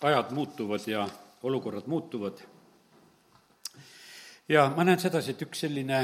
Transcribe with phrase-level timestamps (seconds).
[0.00, 1.08] ajad muutuvad ja
[1.42, 2.38] olukorrad muutuvad.
[4.48, 6.00] ja ma näen sedasi, et üks selline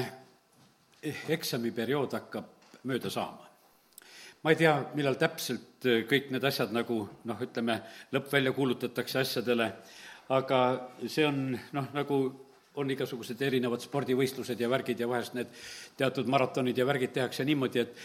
[1.29, 2.51] eksamiperiood hakkab
[2.85, 3.49] mööda saama.
[4.43, 7.81] ma ei tea, millal täpselt kõik need asjad nagu noh, ütleme,
[8.13, 9.73] lõpp välja kuulutatakse asjadele,
[10.29, 10.61] aga
[11.07, 12.21] see on noh, nagu
[12.75, 15.51] on igasugused erinevad spordivõistlused ja värgid ja vahest need
[15.97, 17.99] teatud maratonid ja värgid tehakse niimoodi, et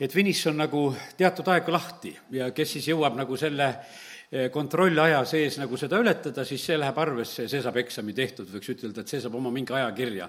[0.00, 4.13] et finiš on nagu teatud aeg lahti ja kes siis jõuab nagu selle eh,
[4.50, 8.72] kontrollaja sees nagu seda ületada, siis see läheb arvesse ja see saab eksami tehtud, võiks
[8.72, 10.28] ütelda, et see saab oma mingi aja kirja.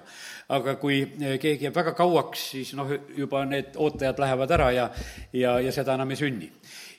[0.54, 4.90] aga kui eh, keegi jääb väga kauaks, siis noh, juba need ootajad lähevad ära ja,
[5.32, 6.50] ja, ja seda enam ei sünni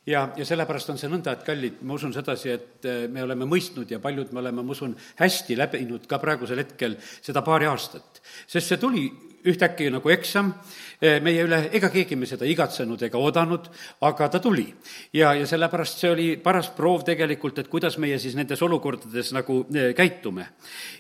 [0.08, 3.48] ja, ja sellepärast on see nõnda, et kallid, ma usun sedasi, et eh, me oleme
[3.48, 8.22] mõistnud ja paljud me oleme, ma usun, hästi läbinud ka praegusel hetkel seda paari aastat.
[8.48, 9.08] sest see tuli
[9.48, 10.54] ühtäkki nagu eksam
[10.98, 13.68] meie üle, ega keegi me seda igatsenud ega oodanud,
[14.08, 14.66] aga ta tuli.
[15.14, 19.60] ja, ja sellepärast see oli paras proov tegelikult, et kuidas meie siis nendes olukordades nagu
[19.96, 20.48] käitume.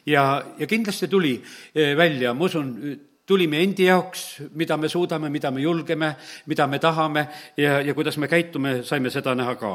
[0.05, 1.41] ja, ja kindlasti tuli
[1.73, 2.75] välja, ma usun,
[3.28, 4.25] tuli meie endi jaoks,
[4.56, 6.14] mida me suudame, mida me julgeme,
[6.47, 9.73] mida me tahame ja, ja kuidas me käitume, saime seda näha ka.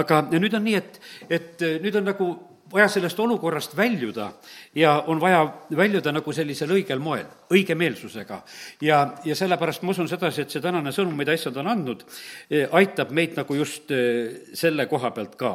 [0.00, 2.28] aga nüüd on nii, et, et nüüd on nagu
[2.72, 4.30] vaja sellest olukorrast väljuda
[4.74, 5.42] ja on vaja
[5.76, 8.42] väljuda nagu sellisel õigel moel, õigemeelsusega.
[8.80, 12.04] ja, ja sellepärast ma usun sedasi, et see tänane sõnum, mida issand on andnud,
[12.50, 15.52] eh, aitab meid nagu just eh, selle koha pealt ka.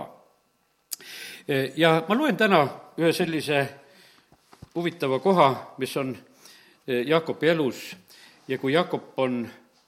[1.48, 2.66] Eh, ja ma loen täna
[2.98, 3.64] ühe sellise
[4.76, 6.33] huvitava koha, mis on Eh,
[6.88, 7.96] Jaakobi elus
[8.48, 9.44] ja kui Jaakop on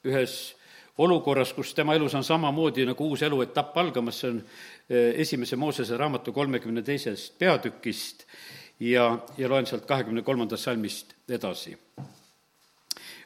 [0.07, 0.55] ühes
[0.97, 5.97] olukorras, kus tema elus on samamoodi nagu uus eluetapp algamas, see on eh, esimese Moosese
[5.97, 8.23] raamatu kolmekümne teisest peatükist
[8.79, 11.77] ja, ja loen sealt kahekümne kolmandast salmist edasi.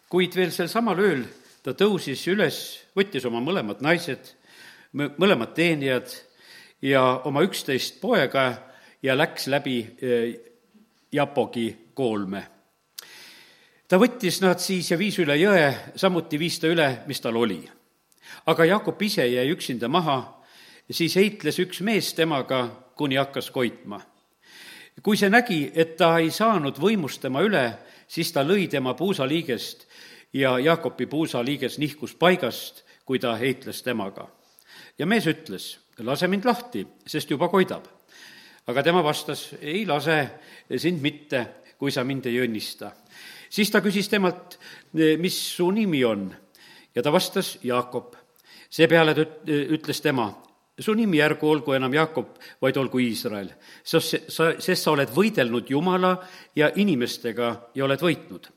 [0.09, 1.23] kuid veel sel samal ööl
[1.63, 2.59] ta tõusis üles,
[2.97, 4.33] võttis oma mõlemad naised,
[4.93, 6.09] mõlemad teenijad
[6.81, 8.53] ja oma üksteist poega
[9.03, 10.39] ja läks läbi eh,
[11.11, 12.58] Japogi koolme
[13.89, 15.65] ta võttis nad siis ja viis üle jõe,
[15.97, 17.63] samuti viis ta üle, mis tal oli.
[18.45, 20.41] aga Jakob ise jäi üksinda maha,
[20.91, 24.01] siis heitles üks mees temaga, kuni hakkas koitma.
[25.01, 29.87] kui see nägi, et ta ei saanud võimust tema üle, siis ta lõi tema puusaliigest
[30.33, 34.27] ja Jaakobi puusaliiges nihkus paigast, kui ta heitles temaga.
[34.99, 37.87] ja mees ütles, lase mind lahti, sest juba koidab.
[38.67, 40.29] aga tema vastas, ei lase
[40.77, 41.47] sind mitte,
[41.77, 42.91] kui sa mind ei õnnista
[43.49, 44.57] siis ta küsis temalt,
[44.93, 46.29] mis su nimi on
[46.95, 48.15] ja ta vastas Jaakob.
[48.69, 50.29] seepeale ta ütles tema,
[50.79, 53.49] su nimi ärgu olgu enam Jaakob, vaid olgu Iisrael,
[53.83, 56.15] sest sa, sest sa oled võidelnud Jumala
[56.55, 58.49] ja inimestega ja oled võitnud.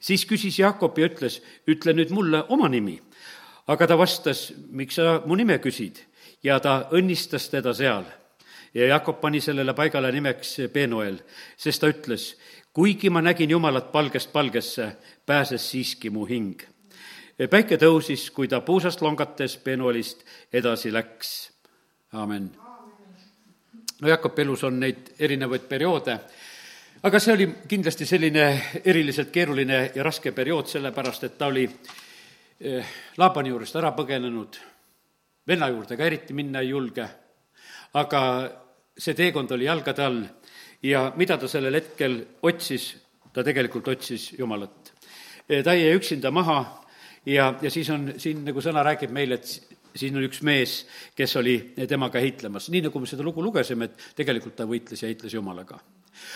[0.00, 3.00] siis küsis Jaakob ja ütles, ütle nüüd mulle oma nimi.
[3.66, 6.06] aga ta vastas, miks sa mu nime küsid?
[6.42, 8.04] ja ta õnnistas teda seal.
[8.74, 11.18] Ja Jakob pani sellele paigale nimeks Penuel,
[11.56, 12.34] sest ta ütles,
[12.72, 14.92] kuigi ma nägin Jumalat palgest palgesse,
[15.26, 16.62] pääses siiski mu hing.
[17.50, 21.52] päike tõusis, kui ta puusast longates Penuelist edasi läks.
[22.12, 22.50] aamen.
[24.00, 26.18] no Jakobi elus on neid erinevaid perioode,
[27.02, 31.70] aga see oli kindlasti selline eriliselt keeruline ja raske periood, sellepärast et ta oli
[32.60, 34.56] eh, Laabani juurest ära põgenenud,
[35.46, 37.08] venna juurde ka eriti minna ei julge,
[37.94, 38.22] aga
[38.98, 40.22] see teekond oli jalgade all
[40.82, 42.92] ja mida ta sellel hetkel otsis,
[43.32, 44.92] ta tegelikult otsis Jumalat.
[45.64, 46.84] ta ei jää üksinda maha
[47.26, 50.84] ja, ja siis on, siin nagu sõna räägib meile, et siin on üks mees,
[51.16, 51.56] kes oli
[51.88, 55.80] temaga heitlemas, nii nagu me seda lugu lugesime, et tegelikult ta võitles ja heitles Jumalaga.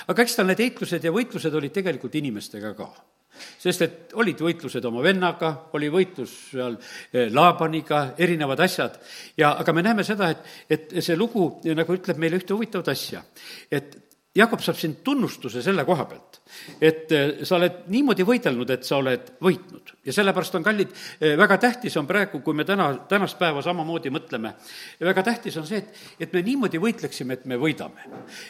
[0.08, 2.90] aga eks tal need heitlused ja võitlused olid tegelikult inimestega ka
[3.58, 8.98] sest et olid võitlused oma vennaga, oli võitlus seal eh, Laabaniga, erinevad asjad.
[9.40, 13.24] Ja aga me näeme seda, et, et see lugu nagu ütleb meile ühte huvitavat asja,
[13.70, 13.98] et
[14.34, 16.33] Jakob saab siin tunnustuse selle koha pealt,
[16.80, 19.92] et eh, sa oled niimoodi võidelnud, et sa oled võitnud.
[20.04, 20.90] ja sellepärast on, kallid,
[21.20, 24.52] eh, väga tähtis on praegu, kui me täna, tänast päeva samamoodi mõtleme,
[25.00, 28.08] väga tähtis on see, et, et me niimoodi võitleksime, et me võidame.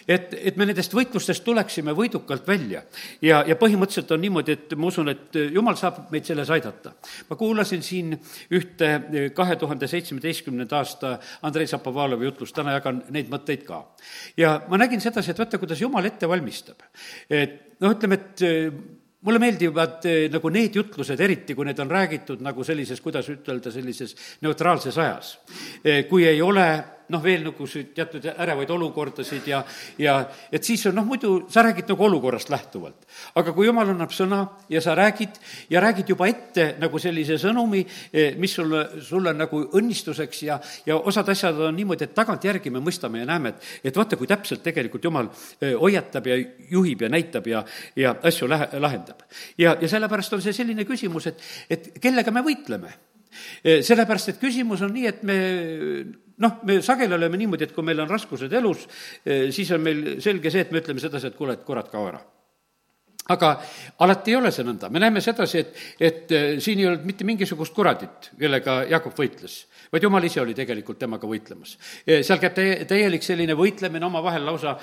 [0.09, 2.83] et, et me nendest võitlustest tuleksime võidukalt välja.
[3.23, 6.95] ja, ja põhimõtteliselt on niimoodi, et ma usun, et jumal saab meid selles aidata.
[7.31, 8.19] ma kuulasin siin
[8.51, 13.85] ühte eh, kahe tuhande seitsmeteistkümnenda aasta Andrei Zapovalovi jutlust, täna jagan neid mõtteid ka.
[14.37, 16.83] ja ma nägin sedasi, et vaata, kuidas Jumal ette valmistab.
[17.31, 18.69] et noh, ütleme, et eh,
[19.25, 23.73] mulle meeldivad eh, nagu need jutlused, eriti kui need on räägitud nagu sellises, kuidas ütelda,
[23.73, 25.37] sellises neutraalses ajas.
[25.85, 26.69] Eh, kui ei ole
[27.13, 29.61] noh, veel nagu teatud ärevaid olukordasid ja,
[30.01, 30.17] ja
[30.53, 33.07] et siis on noh, muidu sa räägid nagu olukorrast lähtuvalt.
[33.35, 34.41] aga kui jumal annab sõna
[34.73, 35.39] ja sa räägid
[35.71, 40.99] ja räägid juba ette nagu sellise sõnumi, eh, mis sulle, sulle nagu õnnistuseks ja, ja
[40.99, 44.65] osad asjad on niimoodi, et tagantjärgi me mõistame ja näeme, et, et vaata, kui täpselt
[44.65, 45.31] tegelikult jumal
[45.61, 46.39] eh, hoiatab ja
[46.71, 47.65] juhib ja näitab ja,
[47.97, 49.27] ja asju lähe, lahendab.
[49.59, 52.95] ja, ja sellepärast on see selline küsimus, et, et kellega me võitleme
[53.65, 55.39] Eh, sellepärast, et küsimus on nii, et me
[56.43, 58.87] noh, me sageli oleme niimoodi, et kui meil on raskused elus,
[59.25, 62.09] eh, siis on meil selge see, et me ütleme sedasi, et kuule, et kurat, kao
[62.11, 62.23] ära
[63.33, 63.55] aga
[64.05, 67.25] alati ei ole see nõnda, me näeme sedasi, et, et eh, siin ei olnud mitte
[67.25, 69.55] mingisugust kuradit, kellega Jakob võitles,
[69.93, 71.77] vaid jumal ise oli tegelikult temaga võitlemas.
[72.05, 74.75] seal käib täie, täielik selline võitlemine omavahel, lausa,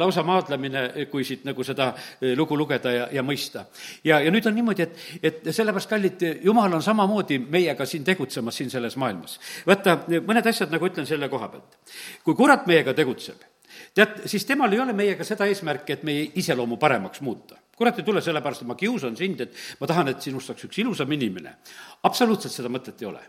[0.00, 1.90] lausa maadlemine, kui siit nagu seda
[2.38, 3.66] lugu lugeda ja, ja mõista.
[4.04, 8.56] ja, ja nüüd on niimoodi, et, et sellepärast, kallid, jumal on samamoodi meiega siin tegutsemas,
[8.56, 9.38] siin selles maailmas.
[9.68, 11.76] vaata, mõned asjad, nagu ütlen selle koha pealt.
[12.24, 13.44] kui kurat meiega tegutseb,
[13.92, 18.04] tead, siis temal ei ole meiega seda eesmärki, et meie iseloomu paremaks muuta kurat ei
[18.04, 21.56] tule sellepärast, et ma kiusan sind, et ma tahan, et sinust saaks üks ilusam inimene.
[22.02, 23.20] absoluutselt seda mõtet ei ole.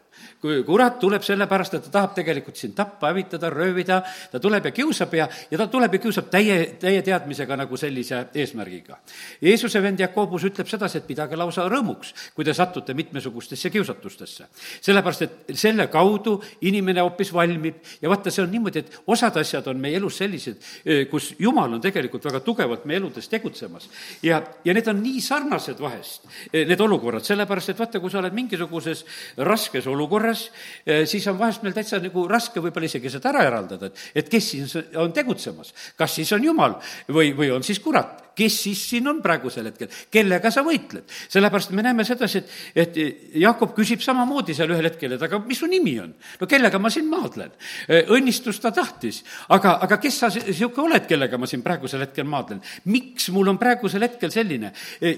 [0.41, 4.01] kui kurat tuleb sellepärast, et ta tahab tegelikult sind tappa, hävitada, röövida,
[4.31, 8.27] ta tuleb ja kiusab ja, ja ta tuleb ja kiusab täie, täie teadmisega nagu sellise
[8.33, 8.99] eesmärgiga.
[9.41, 14.47] Jeesuse vend Jakobus ütleb sedasi, et pidage lausa rõõmuks, kui te satute mitmesugustesse kiusatustesse.
[14.81, 19.67] sellepärast, et selle kaudu inimene hoopis valmib ja vaata, see on niimoodi, et osad asjad
[19.67, 20.61] on meie elus sellised,
[21.09, 23.89] kus Jumal on tegelikult väga tugevalt meie eludes tegutsemas
[24.23, 28.12] ja ja, ja need on nii sarnased vahest, eh, need olukorrad, sellepärast et vaata, kui
[28.12, 29.06] sa oled mingisuguses
[29.45, 30.47] raskes olukorras,
[30.85, 34.33] eh, siis on vahest meil täitsa nagu raske võib-olla isegi seda ära eraldada, et, et
[34.33, 34.68] kes siin
[35.01, 35.74] on tegutsemas.
[35.97, 36.77] kas siis on Jumal
[37.09, 38.24] või, või on siis kurat?
[38.35, 41.06] kes siis siin on praegusel hetkel, kellega sa võitled?
[41.29, 42.97] sellepärast me näeme sedasi, et, et
[43.41, 46.13] Jakob küsib samamoodi seal ühel hetkel, et aga mis su nimi on?
[46.41, 47.53] no kellega ma siin maadlen?
[47.88, 49.21] Eh, õnnistust ta tahtis,
[49.53, 52.63] aga, aga kes sa niisugune oled, kellega ma siin praegusel hetkel maadlen?
[52.89, 54.71] miks mul on praegusel hetkel hetkel selline.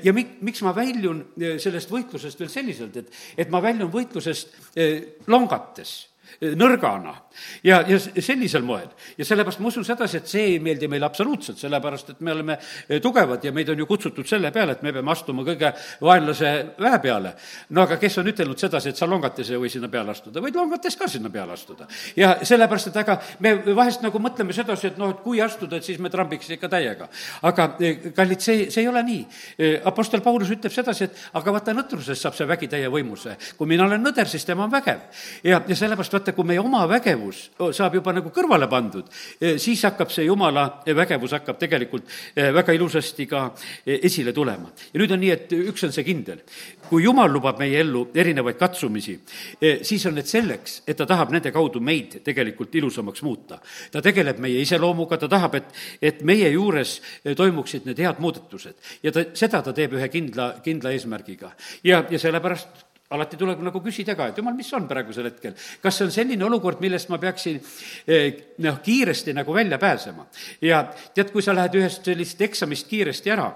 [0.04, 4.76] Ja mik-, miks ma väljun eh, sellest võitlusest veel selliselt, et, et ma väljun võitlusest
[4.76, 5.98] eh, longates
[6.42, 7.14] nõrgana
[7.64, 8.88] ja, ja sellisel moel.
[9.18, 12.58] ja sellepärast ma usun sedasi, et see ei meeldi meile absoluutselt, sellepärast et me oleme
[12.58, 15.72] eh, tugevad ja meid on ju kutsutud selle peale, et me peame astuma kõige
[16.02, 16.52] vaenlase
[16.82, 17.34] väe peale.
[17.70, 20.56] no aga kes on ütelnud sedasi, et sa longates ei või sinna peale astuda, võid
[20.58, 21.88] longates ka sinna peale astuda.
[22.16, 25.88] ja sellepärast, et aga me vahest nagu mõtleme sedasi, et noh, et kui astuda, et
[25.88, 27.10] siis me trambiks ikka täiega.
[27.42, 29.26] aga eh, kallid, see, see ei ole nii.
[29.58, 33.36] Eh, Apostel Paulus ütleb sedasi, et aga vaata, nõtrusest saab see vägi täie võimuse.
[33.58, 35.02] kui mina olen nõder, siis tema on vägev.
[35.44, 39.10] ja, ja sellepärast vaata, kui meie oma vägevus saab juba nagu kõrvale pandud,
[39.62, 43.46] siis hakkab see jumala vägevus hakkab tegelikult väga ilusasti ka
[43.86, 44.72] esile tulema.
[44.94, 46.42] ja nüüd on nii, et üks on see kindel.
[46.90, 49.18] kui jumal lubab meie ellu erinevaid katsumisi,
[49.82, 53.60] siis on need selleks, et ta tahab nende kaudu meid tegelikult ilusamaks muuta.
[53.92, 57.02] ta tegeleb meie iseloomuga, ta tahab, et, et meie juures
[57.36, 61.52] toimuksid need head muudatused ja ta, seda ta teeb ühe kindla, kindla eesmärgiga.
[61.84, 65.54] ja, ja sellepärast alati tuleb nagu küsida ka, et jumal, mis on praegusel hetkel.
[65.82, 67.60] kas see on selline olukord, millest ma peaksin
[68.08, 70.26] eh, noh, kiiresti nagu välja pääsema?
[70.62, 73.52] ja tead, kui sa lähed ühest sellisest eksamist kiiresti ära,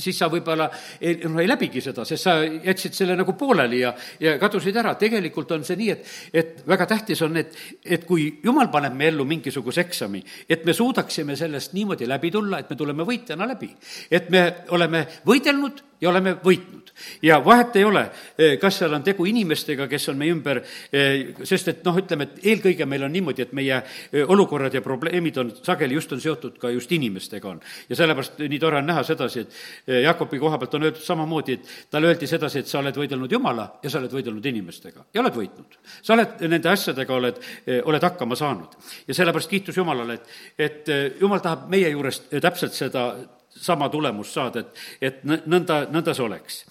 [0.00, 0.70] siis sa võib-olla
[1.00, 3.92] ei, noh, ei läbigi seda, sest sa jätsid selle nagu pooleli ja,
[4.22, 4.94] ja kadusid ära.
[4.96, 7.52] tegelikult on see nii, et, et väga tähtis on, et,
[7.84, 12.62] et kui jumal paneb me ellu mingisuguse eksami, et me suudaksime sellest niimoodi läbi tulla,
[12.62, 13.68] et me tuleme võitjana läbi.
[14.10, 16.90] et me oleme võidelnud ja oleme võitnud.
[17.22, 18.02] ja vahet ei ole,
[18.38, 20.60] eh, kas seal on tegu inimestega, kes on meie ümber,
[20.92, 24.82] eh, sest et noh, ütleme, et eelkõige meil on niimoodi, et meie eh, olukorrad ja
[24.82, 27.60] probleemid on sageli just on seotud ka just inimestega on.
[27.88, 31.68] ja sellepärast nii tore on näha sedasi, et Jakobi koha pealt on öeldud samamoodi, et
[31.90, 35.38] talle öeldi sedasi, et sa oled võidelnud Jumala ja sa oled võidelnud inimestega ja oled
[35.38, 35.78] võitnud.
[36.02, 37.38] sa oled nende asjadega, oled,
[37.84, 38.74] oled hakkama saanud.
[39.06, 40.26] ja sellepärast kiitus Jumalale, et,
[40.58, 43.12] et Jumal tahab meie juurest täpselt seda
[43.56, 46.62] sama tulemust saada, et, et nõnda, nõnda see oleks.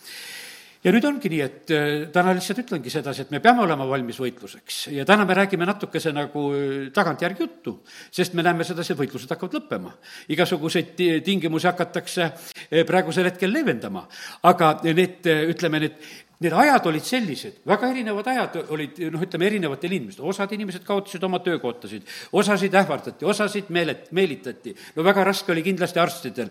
[0.81, 4.17] Ja nüüd ongi nii, et äh, täna lihtsalt ütlengi sedasi, et me peame olema valmis
[4.17, 4.87] võitluseks.
[4.95, 7.75] Ja täna me räägime natukese nagu äh, tagantjärgi juttu,
[8.09, 9.93] sest me näeme sedasi, et võitlused hakkavad lõppema.
[10.33, 10.95] igasuguseid
[11.27, 14.07] tingimusi hakatakse äh, praegusel hetkel leevendama,
[14.49, 16.01] aga need, ütleme, need
[16.41, 21.21] Need ajad olid sellised, väga erinevad ajad olid, noh, ütleme, erinevatel inimestel, osad inimesed kaotasid
[21.27, 24.73] oma töökohtasid, osasid ähvardati, osasid meelet-, meelitati.
[24.95, 26.49] no väga raske oli kindlasti arstidel,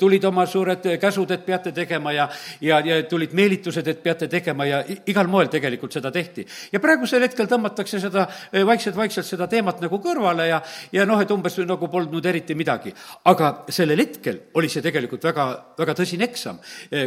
[0.00, 2.26] tulid oma suured käsud, et peate tegema ja,
[2.66, 6.42] ja, ja tulid meelitused, et peate tegema ja igal moel tegelikult seda tehti.
[6.72, 8.26] ja praegusel hetkel tõmmatakse seda
[8.66, 10.60] vaikselt-vaikselt seda teemat nagu kõrvale ja,
[10.92, 12.90] ja noh, et umbes nagu polnud eriti midagi.
[13.30, 16.58] aga sellel hetkel oli see tegelikult väga, väga tõsine eksam,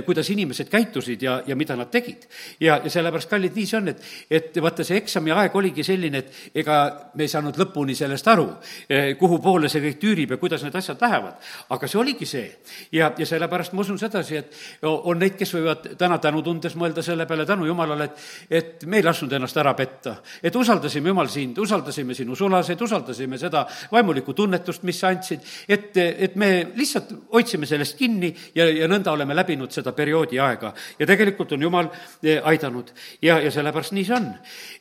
[0.08, 2.28] kuidas inimesed käitusid ja, ja mida nad tegid keelt.
[2.60, 6.18] ja, ja sellepärast, kallid, nii see on, et, et vaata, see eksami aeg oligi selline,
[6.18, 8.48] et ega me ei saanud lõpuni sellest aru,
[8.90, 11.36] eh, kuhu poole see kõik tüürib ja kuidas need asjad lähevad.
[11.70, 12.52] aga see oligi see.
[12.92, 17.26] ja, ja sellepärast ma usun sedasi, et on neid, kes võivad täna tänutundes mõelda selle
[17.26, 20.18] peale, tänu Jumalale, et, et me ei lasknud ennast ära petta.
[20.44, 25.98] et usaldasime Jumal sind, usaldasime sinu sulaseid, usaldasime seda vaimulikku tunnetust, mis sa andsid, et,
[25.98, 30.74] et me lihtsalt hoidsime sellest kinni ja, ja nõnda oleme läbinud seda perioodi aega.
[31.00, 31.90] ja tegelikult on Jumal
[32.44, 32.92] aidanud.
[33.22, 34.28] Ja, ja sellepärast nii see on.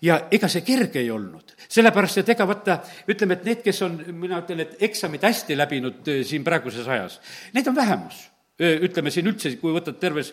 [0.02, 4.00] ja ega see kerge ei olnud, sellepärast et ega vaata, ütleme, et need, kes on,
[4.12, 7.20] mina ütlen, et eksamid hästi läbinud eh, siin praeguses ajas,
[7.54, 8.26] neid on vähemus
[8.60, 10.32] ütleme siin üldse, kui võtad terves,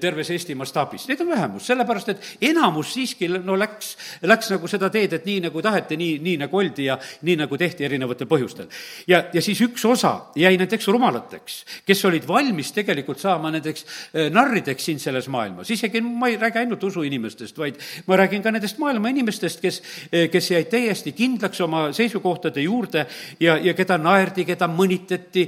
[0.00, 3.94] terves Eesti mastaabis, neid on vähemus, sellepärast et enamus siiski no läks,
[4.28, 7.58] läks nagu seda teed, et nii nagu taheti, nii, nii nagu oldi ja nii nagu
[7.60, 8.68] tehti erinevatel põhjustel.
[9.08, 13.86] ja, ja siis üks osa jäi nendeks rumalateks, kes olid valmis tegelikult saama nendeks
[14.32, 18.78] narrideks siin selles maailmas, isegi ma ei räägi ainult usuinimestest, vaid ma räägin ka nendest
[18.82, 19.82] maailma inimestest, kes,
[20.32, 23.06] kes jäid täiesti kindlaks oma seisukohtade juurde
[23.40, 25.46] ja, ja keda naerdi, keda mõnitati,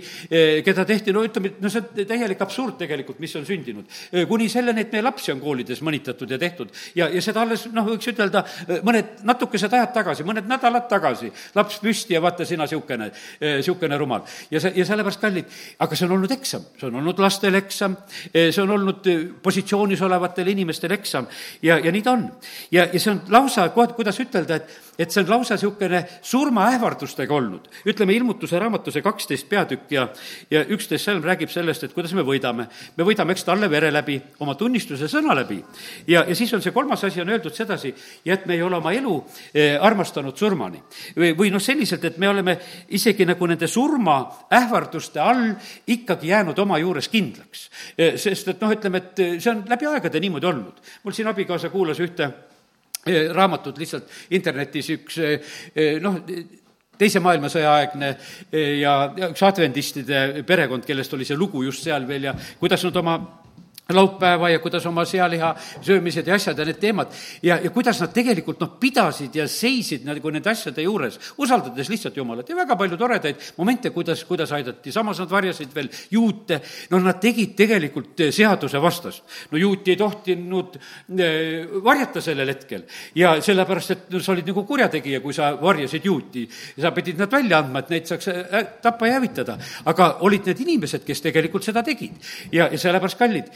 [0.64, 3.84] keda tehti, no ütleme, no see on täielik absurd tegelikult, mis on sündinud.
[4.28, 7.86] kuni selleni, et meie lapsi on koolides mõnitatud ja tehtud ja, ja seda alles noh,
[7.86, 8.44] võiks ütelda
[8.86, 13.10] mõned natukesed ajad tagasi, mõned nädalad tagasi, laps püsti ja vaata sina niisugune,
[13.40, 14.24] niisugune rumal.
[14.50, 17.96] ja see, ja sellepärast, kallid, aga see on olnud eksam, see on olnud lastel eksam,
[18.32, 19.10] see on olnud
[19.42, 21.28] positsioonis olevatel inimestel eksam
[21.62, 22.26] ja, ja nii ta on.
[22.70, 27.68] ja, ja see on lausa, kuidas ütelda, et et see on lausa niisugune surmaähvardustega olnud.
[27.88, 30.08] ütleme, ilmutuse raamatuse kaksteist peatükk ja,
[30.50, 32.66] ja üksteist salm räägib sellest, et kuidas me võidame.
[32.96, 35.62] me võidame, eks, talle vere läbi, oma tunnistuse sõna läbi.
[36.06, 37.94] ja, ja siis on see kolmas asi, on öeldud sedasi,
[38.24, 39.16] ja et me ei ole oma elu
[39.54, 40.82] eh, armastanud surmani.
[41.16, 42.58] või, või noh, selliselt, et me oleme
[42.88, 45.54] isegi nagu nende surmaähvarduste all
[45.86, 47.68] ikkagi jäänud oma juures kindlaks.
[47.96, 50.88] Eh, sest et noh, ütleme, et see on läbi aegade niimoodi olnud.
[51.02, 52.51] mul siin abikaasa kuulas ühte Eh,
[53.34, 55.18] raamatut lihtsalt internetis üks
[56.04, 56.18] noh,
[56.98, 58.12] teise maailmasõja aegne
[58.52, 63.00] ja, ja üks adventistide perekond, kellest oli see lugu just seal veel ja kuidas nad
[63.02, 63.16] oma
[63.90, 67.10] laupäeva ja kuidas oma sealiha söömised ja asjad ja need teemad
[67.42, 72.16] ja, ja kuidas nad tegelikult noh, pidasid ja seisid nagu nende asjade juures, usaldades lihtsalt
[72.16, 76.60] Jumalat ja väga palju toredaid momente, kuidas, kuidas aidati, samas nad varjasid veel juute,
[76.90, 79.24] no nad tegid tegelikult eh, seaduse vastast.
[79.50, 80.78] no juuti ei tohtinud
[81.18, 82.86] eh, varjata sellel hetkel
[83.18, 86.46] ja sellepärast, et no sa olid nagu kurjategija, kui sa varjasid juuti.
[86.80, 89.58] sa pidid nad välja andma, et neid saaks äh, tappa ja hävitada.
[89.84, 92.14] aga olid need inimesed, kes tegelikult seda tegid
[92.52, 93.50] ja, ja sellepärast, kallid,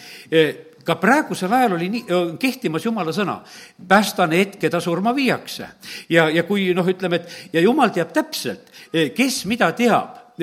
[0.87, 3.40] ka praegusel ajal oli nii, kehtimas jumala sõna,
[3.88, 5.68] päästa need, keda surma viiakse.
[6.09, 8.71] ja, ja kui noh, ütleme, et ja jumal teab täpselt,
[9.16, 10.38] kes mida teab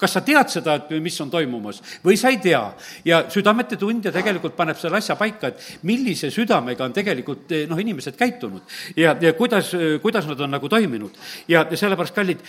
[0.00, 2.60] kas sa tead seda, et mis on toimumas või sa ei tea.
[3.04, 8.16] ja südamete tundja tegelikult paneb selle asja paika, et millise südamega on tegelikult noh, inimesed
[8.18, 8.62] käitunud
[8.96, 9.72] ja, ja kuidas,
[10.02, 11.16] kuidas nad on nagu toiminud.
[11.48, 12.44] ja, sellepärast, kallid,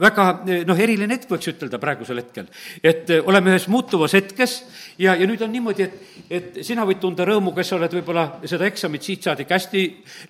[0.00, 0.26] väga
[0.68, 2.48] noh, eriline hetk võiks ütelda praegusel hetkel.
[2.82, 4.58] et oleme ühes muutuvas hetkes
[4.98, 8.26] ja, ja nüüd on niimoodi, et, et sina võid tunda rõõmu, kes sa oled võib-olla
[8.48, 9.84] seda eksamit siit saadik hästi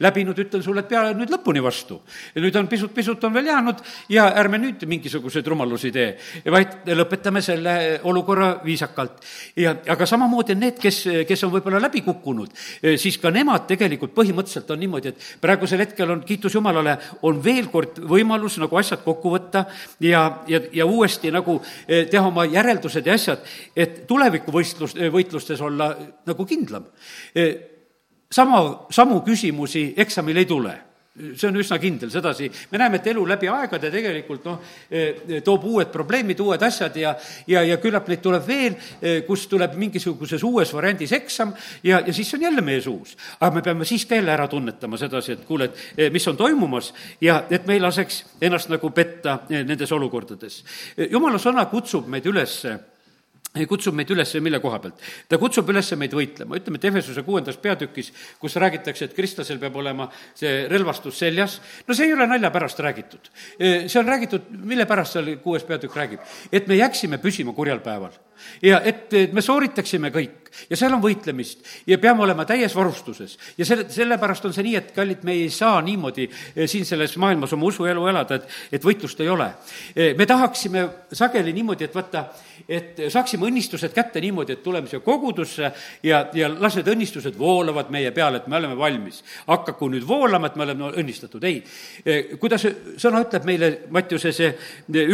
[0.04, 2.00] läbinud, ütlen sulle, et pea nüüd lõpuni vastu.
[2.38, 3.82] nüüd on pisut, pisut on veel jäänud
[4.14, 6.08] ja ärme nüüd mingisuguseid rumalusi tee
[6.50, 9.22] vaid lõpetame selle olukorra viisakalt.
[9.56, 12.54] ja, aga samamoodi on need, kes, kes on võib-olla läbi kukkunud,
[12.96, 17.68] siis ka nemad tegelikult põhimõtteliselt on niimoodi, et praegusel hetkel on, kiitus Jumalale, on veel
[17.72, 19.64] kord võimalus nagu asjad kokku võtta
[20.00, 23.44] ja, ja, ja uuesti nagu eh, teha oma järeldused ja asjad,
[23.76, 25.92] et tulevikuvõistlus, võitlustes olla
[26.28, 26.88] nagu kindlam.
[27.34, 27.54] Eh,
[28.32, 28.62] sama,
[28.94, 30.76] samu küsimusi eksamil ei tule
[31.18, 34.58] see on üsna kindel, sedasi me näeme, et elu läbi aegade tegelikult noh,
[34.90, 37.14] eh, toob uued probleemid, uued asjad ja,
[37.50, 42.14] ja, ja küllap neid tuleb veel, eh, kus tuleb mingisuguses uues variandis eksam ja, ja
[42.14, 43.16] siis on jälle meie suus.
[43.40, 46.92] aga me peame siis ka jälle ära tunnetama sedasi, et kuule, et mis on toimumas
[47.20, 50.62] ja et me ei laseks ennast nagu petta nendes olukordades.
[51.10, 52.62] jumala sõna kutsub meid üles
[53.68, 55.02] kutsub meid üles mille koha pealt?
[55.28, 59.76] ta kutsub üles meid võitlema, ütleme, et Efesuse kuuendas peatükis, kus räägitakse, et kristlasel peab
[59.80, 63.30] olema see relvastus seljas, no see ei ole nalja pärast räägitud.
[63.58, 66.24] see on räägitud, mille pärast seal kuues peatükk räägib?
[66.52, 68.12] et me jääksime püsima kurjal päeval
[68.62, 73.36] ja et, et me sooritaksime kõik ja seal on võitlemist ja peame olema täies varustuses.
[73.58, 77.16] ja selle, sellepärast on see nii, et kallid, me ei saa niimoodi eh, siin selles
[77.20, 79.48] maailmas oma usuelu elada, et, et võitlust ei ole.
[79.94, 82.24] Eh, me tahaksime sageli niimoodi, et vaata,
[82.68, 85.70] et saaksime õnnistused kätte niimoodi, et tuleme siia kogudusse
[86.02, 89.22] ja, ja las need õnnistused voolavad meie peale, et me oleme valmis.
[89.46, 91.62] hakaku nüüd voolama, et me oleme õnnistatud, ei.
[92.04, 92.66] Eh, kuidas
[92.96, 94.50] sõna ütleb meile, Mattiuse see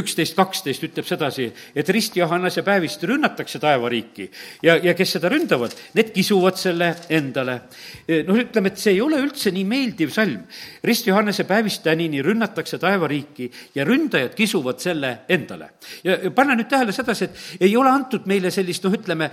[0.00, 4.28] üksteist, kaksteist ütleb sedasi, et risti Johannese päevist rüü rünnatakse taevariiki
[4.64, 7.60] ja, ja kes seda ründavad, need kisuvad selle endale.
[8.26, 10.42] noh, ütleme, et see ei ole üldse nii meeldiv salm.
[10.84, 15.70] Rist Johannese päevist tänini rünnatakse taevariiki ja ründajad kisuvad selle endale.
[16.04, 19.30] ja pane nüüd tähele sedasi, et ei ole antud meile sellist, noh, ütleme,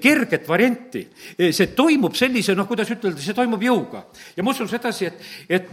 [0.00, 1.06] kerget varianti.
[1.50, 4.04] see toimub sellise, noh, kuidas ütelda, see toimub jõuga.
[4.36, 5.70] ja ma usun sedasi, et, et,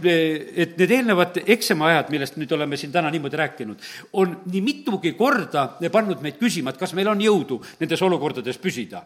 [0.66, 5.68] et need eelnevad eksamiajad, millest nüüd oleme siin täna niimoodi rääkinud, on nii mitugi korda
[5.92, 9.02] pannud meid küsima, et kas meil on jõudu nendes olukordades püsida.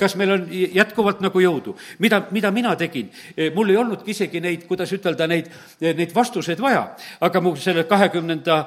[0.00, 1.76] kas meil on jätkuvalt nagu jõudu.
[1.98, 3.10] mida, mida mina tegin?
[3.54, 5.50] mul ei olnudki isegi neid, kuidas ütelda, neid,
[5.80, 6.96] neid vastuseid vaja.
[7.20, 8.58] aga mu selle kahekümnenda,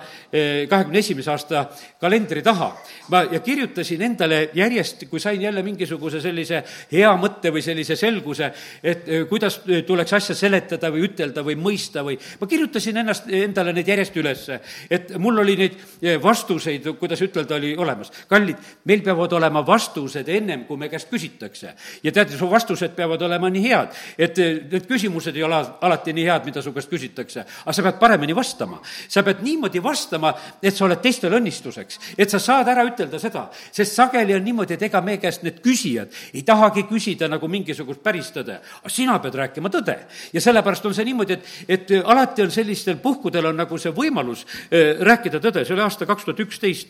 [0.70, 1.66] kahekümne esimese aasta
[2.02, 2.74] kalendri taha
[3.10, 8.52] ma ja kirjutasin endale järjest, kui sain jälle mingisuguse sellise hea mõtte või sellise selguse,
[8.84, 13.88] et kuidas tuleks asja seletada või ütelda või mõista või ma kirjutasin ennast, endale neid
[13.88, 14.60] järjest ülesse.
[14.90, 15.78] et mul oli neid
[16.24, 18.12] vastuseid, kuidas ütelda, oli olemas.
[18.28, 21.74] kallid, meil peavad olema vastused ennem, kui me käest küsitakse.
[22.04, 24.38] ja tead, su vastused peavad olema nii head, et
[24.72, 28.36] need küsimused ei ole alati nii head, mida su käest küsitakse, aga sa pead paremini
[28.36, 28.80] vastama.
[29.08, 30.34] sa pead niimoodi vastama,
[30.64, 34.74] et sa oled teistele õnnistuseks, et sa saad ära ütelda seda, sest sageli on niimoodi,
[34.74, 39.20] et ega meie käest need küsijad ei tahagi küsida nagu mingisugust päris tõde, aga sina
[39.20, 39.98] pead rääkima tõde.
[40.34, 44.46] ja sellepärast on see niimoodi, et, et alati on sellistel puhkudel on nagu see võimalus
[44.72, 46.88] äh, rääkida tõde, see oli aasta kaks tuhat üksteist,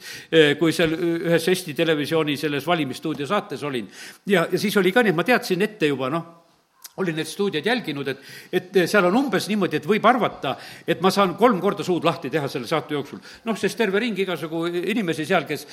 [0.60, 1.74] kui seal ühes Eesti
[2.20, 3.90] Televisiooni selles valimisstuudio saates olin.
[4.26, 6.39] ja, ja siis oli ka nii, et ma teadsin ette juba, noh,
[7.00, 10.56] olin neid stuudioid jälginud, et, et seal on umbes niimoodi, et võib arvata,
[10.88, 13.22] et ma saan kolm korda suud lahti teha selle saate jooksul.
[13.46, 15.66] noh, sest terve ring igasugu inimesi seal, kes,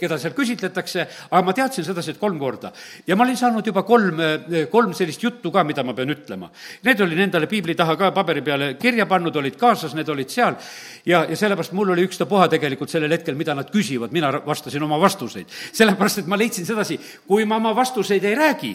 [0.00, 2.72] keda seal küsitletakse, aga ma teadsin sedasi, et kolm korda.
[3.06, 4.22] ja ma olin saanud juba kolm,
[4.70, 6.50] kolm sellist juttu ka, mida ma pean ütlema.
[6.84, 10.56] Need olin endale piibli taha ka paberi peale kirja pannud, olid kaasas, need olid seal
[11.08, 14.98] ja, ja sellepärast mul oli ükstapuha tegelikult sellel hetkel, mida nad küsivad, mina vastasin oma
[15.00, 15.46] vastuseid.
[15.72, 18.72] sellepärast, et ma leidsin sedasi, kui ma oma vastuseid ei räägi,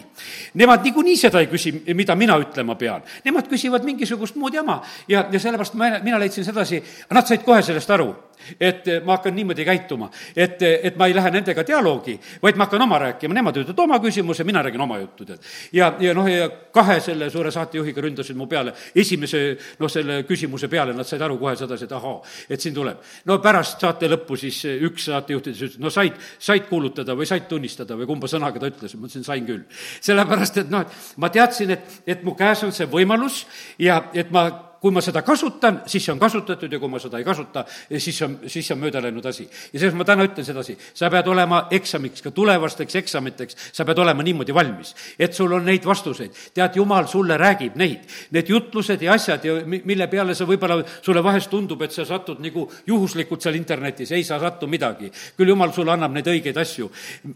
[0.59, 3.03] nemad niikuinii seda ei küsi, mida mina ütlema pean.
[3.25, 7.61] Nemad küsivad mingisugust muud jama ja, ja sellepärast ma, mina leidsin sedasi, nad said kohe
[7.61, 8.13] sellest aru
[8.59, 12.85] et ma hakkan niimoodi käituma, et, et ma ei lähe nendega dialoogi, vaid ma hakkan
[12.85, 15.39] oma rääkima, nemad ütlevad oma küsimuse, mina räägin oma juttu, tead.
[15.73, 19.43] ja, ja noh, ja kahe selle suure saatejuhiga ründasid mu peale, esimese
[19.79, 22.19] noh, selle küsimuse peale nad said aru kohe sedasi, et ahaa,
[22.49, 23.01] et siin tuleb.
[23.29, 27.97] no pärast saate lõppu siis üks saatejuhtidest ütles, no said, said kuulutada või said tunnistada
[27.99, 29.63] või kumba sõnaga ta ütles, ma ütlesin, sain küll.
[30.01, 33.43] sellepärast, et noh, et ma teadsin, et, et mu käes on see võimalus
[33.81, 34.49] ja et ma
[34.83, 38.17] kui ma seda kasutan, siis see on kasutatud ja kui ma seda ei kasuta, siis
[38.17, 39.45] see on, siis see on mööda läinud asi.
[39.47, 44.01] ja sellest ma täna ütlen sedasi, sa pead olema eksamiks, ka tulevasteks eksamiteks, sa pead
[44.03, 46.35] olema niimoodi valmis, et sul on neid vastuseid.
[46.53, 48.03] tead, Jumal sulle räägib neid,
[48.35, 52.43] need jutlused ja asjad ja mille peale sa võib-olla, sulle vahest tundub, et sa satud
[52.43, 55.13] nagu juhuslikult seal internetis, ei sa sattu midagi.
[55.37, 56.91] küll Jumal sulle annab neid õigeid asju.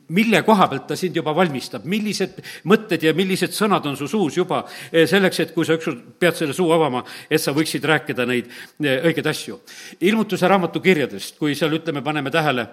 [0.10, 4.36] mille koha pealt ta sind juba valmistab, millised mõtted ja millised sõnad on su suus
[4.36, 7.06] juba eh, selleks, et kui sa ükskord pead selle suu avama,
[7.38, 9.62] et sa võiksid rääkida neid eh, õigeid asju.
[10.02, 12.68] ilmutuse raamatu kirjadest, kui seal, ütleme, paneme tähele,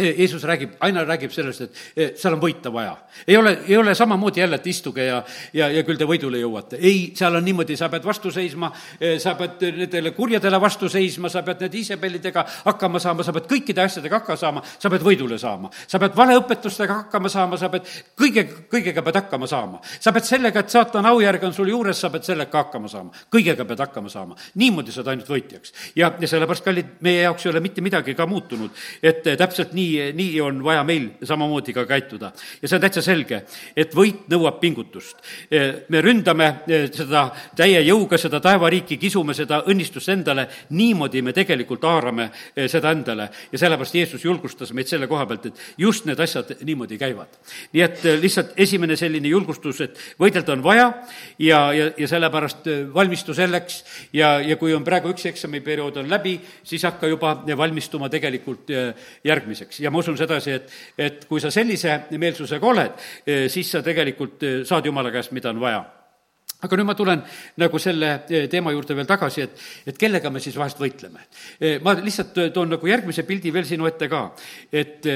[0.00, 2.96] Jeesus räägib, aina räägib sellest, et seal on võita vaja.
[3.26, 6.78] ei ole, ei ole samamoodi jälle, et istuge ja, ja, ja küll te võidule jõuate.
[6.80, 8.72] ei, seal on niimoodi, sa pead vastu seisma,
[9.18, 13.84] sa pead nendele kurjadele vastu seisma, sa pead nende Iisabelidega hakkama saama, sa pead kõikide
[13.84, 15.70] asjadega hakkama saama, sa pead võidule saama.
[15.86, 19.80] sa pead valeõpetustega hakkama saama, sa pead kõige, kõigega pead hakkama saama.
[20.00, 23.10] sa pead sellega, et saatan aujärg on sul juures, sa pead sellega hakkama saama.
[23.32, 24.36] kõigega pead hakkama saama.
[24.54, 25.72] niimoodi saad ainult võitjaks.
[25.96, 28.70] ja, ja sellepärast, kallid, meie jaoks ei ole mitte midagi ka muutunud,
[29.02, 32.32] et täpselt nii nii, nii on vaja meil samamoodi ka käituda.
[32.62, 33.42] ja see on täitsa selge,
[33.76, 35.16] et võit nõuab pingutust.
[35.88, 37.26] me ründame e, seda
[37.56, 43.28] täie jõuga, seda taevariiki, kisume seda õnnistust endale, niimoodi me tegelikult haarame e, seda endale.
[43.52, 47.40] ja sellepärast Jeesus julgustas meid selle koha pealt, et just need asjad niimoodi käivad.
[47.72, 50.92] nii et lihtsalt esimene selline julgustus, et võidelda on vaja
[51.38, 56.36] ja, ja, ja sellepärast valmistu selleks ja, ja kui on praegu üks eksamiperiood on läbi,
[56.64, 58.70] siis hakka juba valmistuma tegelikult
[59.24, 63.82] järgmiseks ja ma usun sedasi, et, et kui sa sellise meelsusega oled, eh, siis sa
[63.86, 65.84] tegelikult eh, saad Jumala käest, mida on vaja
[66.60, 67.22] aga nüüd ma tulen
[67.62, 71.24] nagu selle eh, teema juurde veel tagasi, et, et kellega me siis vahest võitleme.
[71.84, 74.26] ma lihtsalt toon nagu järgmise pildi veel sinu ette ka,
[74.72, 75.08] et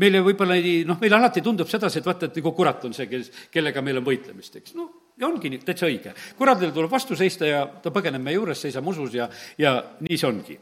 [0.00, 3.06] meile võib-olla ei, noh, meile alati tundub sedasi, et vaata, et nagu kurat on see,
[3.10, 6.14] kes, kellega meil on võitlemist, eks, noh, ja ongi nii, täitsa õige.
[6.38, 9.28] kuradile tuleb vastu seista ja ta põgeneb meie juures, seisab usus ja,
[9.60, 10.56] ja nii see ongi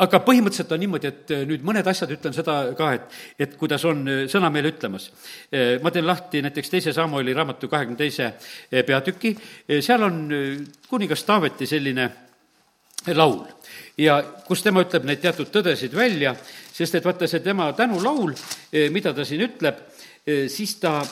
[0.00, 3.84] aga põhimõtteliselt on niimoodi, et äh, nüüd mõned asjad ütlen seda ka, et, et kuidas
[3.88, 5.10] on äh, sõna meile ütlemas.
[5.52, 8.32] Äh, ma teen lahti näiteks teise Samueli raamatu kahekümne teise
[8.86, 9.34] peatüki,
[9.84, 10.22] seal on
[10.88, 12.08] kuningas Taaveti selline
[13.18, 13.42] laul.
[14.00, 16.34] Ja kus tema ütleb neid teatud tõdesid välja,
[16.72, 18.32] sest et vaata, see tema tänulaul,
[18.94, 19.82] mida ta siin ütleb,
[20.48, 21.02] siis ta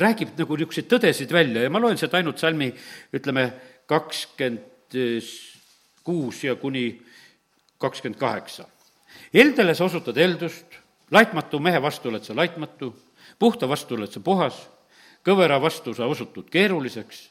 [0.00, 1.66] räägib nagu niisuguseid tõdesid välja.
[1.66, 2.70] Ja ma loen sealt ainult salmi,
[3.12, 3.48] ütleme,
[3.90, 4.96] kakskümmend
[6.06, 6.86] kuus ja kuni
[7.82, 8.66] kakskümmend kaheksa.
[9.34, 10.78] Eldele sa osutad eldust,
[11.10, 12.92] laitmatu mehe vastu oled sa laitmatu,
[13.38, 14.58] puhta vastu oled sa puhas,
[15.26, 17.22] kõvera vastu sa osutud keeruliseks,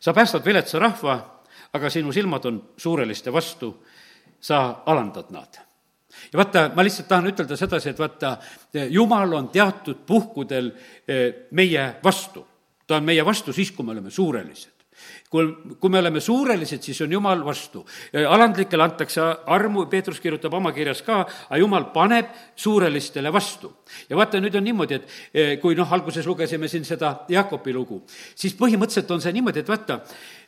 [0.00, 1.18] sa päästad viletsa rahva,
[1.72, 3.72] aga sinu silmad on suureliste vastu,
[4.40, 5.64] sa alandad nad
[6.32, 8.36] ja vaata, ma lihtsalt tahan ütelda sedasi, et vaata,
[8.90, 10.70] jumal on teatud puhkudel
[11.08, 12.46] eh, meie vastu.
[12.86, 14.77] ta on meie vastu siis, kui me oleme suurelised
[15.30, 15.48] kui,
[15.80, 17.84] kui me oleme suurelised, siis on Jumal vastu.
[18.28, 23.72] alandlikele antakse armu, Peetrus kirjutab oma kirjas ka, aga Jumal paneb suurelistele vastu.
[24.08, 28.02] ja vaata, nüüd on niimoodi, et eh, kui noh, alguses lugesime siin seda Jakobi lugu,
[28.34, 30.00] siis põhimõtteliselt on see niimoodi, et vaata,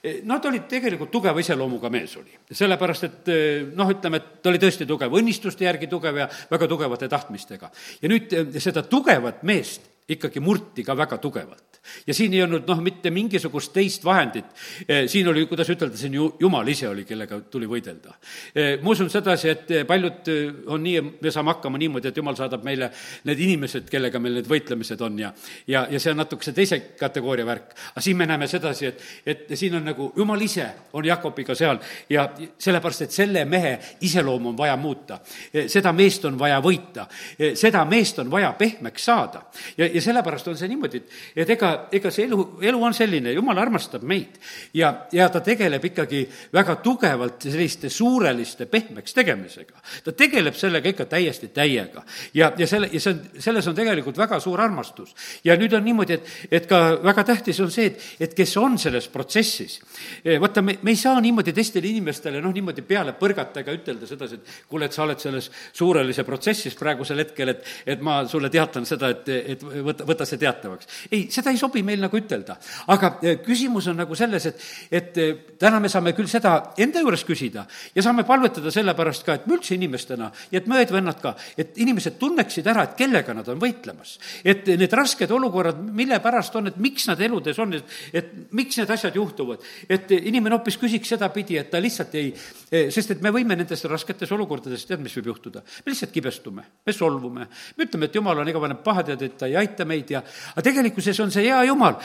[0.02, 2.36] eh, no ta oli tegelikult tugeva iseloomuga mees oli.
[2.52, 6.68] sellepärast, et eh, noh, ütleme, et ta oli tõesti tugev, õnnistuste järgi tugev ja väga
[6.68, 7.70] tugevate tahtmistega.
[8.02, 11.70] ja nüüd seda tugevat meest ikkagi murti ka väga tugevalt
[12.06, 14.46] ja siin ei olnud noh, mitte mingisugust teist vahendit.
[14.88, 18.14] Eh, siin oli, kuidas ütelda, siin ju jumal ise oli, kellega tuli võidelda.
[18.54, 22.36] Eh, ma usun sedasi, et paljud eh, on nii, me saame hakkama niimoodi, et jumal
[22.38, 22.90] saadab meile
[23.28, 25.32] need inimesed, kellega meil need võitlemised on ja,
[25.66, 27.74] ja, ja see on natukese teise kategooria värk.
[27.92, 31.80] aga siin me näeme sedasi, et, et siin on nagu jumal ise on Jakobiga seal
[32.10, 32.26] ja
[32.58, 35.20] sellepärast, et selle mehe iseloomu on vaja muuta.
[35.66, 37.06] seda meest on vaja võita,
[37.54, 39.42] seda meest on vaja pehmeks saada
[39.78, 42.38] ja, ja sellepärast on see niimoodi, et, et ega, ega see elu,
[42.70, 44.38] elu on selline, jumal armastab meid
[44.76, 46.22] ja, ja ta tegeleb ikkagi
[46.54, 49.80] väga tugevalt selliste suureliste pehmeks tegemisega.
[50.04, 54.18] ta tegeleb sellega ikka täiesti täiega ja, ja selle, ja see on, selles on tegelikult
[54.18, 55.14] väga suur armastus.
[55.44, 58.78] ja nüüd on niimoodi, et, et ka väga tähtis on see, et, et kes on
[58.80, 59.78] selles protsessis,
[60.24, 64.08] eh, vaata, me, me ei saa niimoodi teistele inimestele noh, niimoodi peale põrgata ega ütelda
[64.08, 68.50] sedasi, et kuule, et sa oled selles suurelise protsessis praegusel hetkel, et, et ma sulle
[68.52, 70.88] teatan seda, et, et võta, võta see teatavaks.
[71.10, 72.56] ei, seda ei sobi meil nagu ütelda.
[72.94, 77.02] aga eh, küsimus on nagu selles, et, et eh, täna me saame küll seda enda
[77.02, 80.80] juures küsida ja saame palvetada selle pärast ka, et me üldse inimestena ja et me
[80.80, 84.16] õed-vennad ka, et inimesed tunneksid ära, et kellega nad on võitlemas.
[84.44, 88.78] et need rasked olukorrad, mille pärast on, et miks nad eludes on, et, et miks
[88.80, 89.64] need asjad juhtuvad.
[89.88, 92.32] et inimene hoopis küsiks sedapidi, et ta lihtsalt ei,
[92.70, 95.62] sest et me võime nendes rasketes olukordades, tead, mis võib juhtuda?
[95.84, 99.56] me lihtsalt kibestume, me solvume, me ütleme, et jumal on igavene pahatead, et ta ei
[99.58, 101.98] aita meid ja aga tegelikkuses on see hea jumal,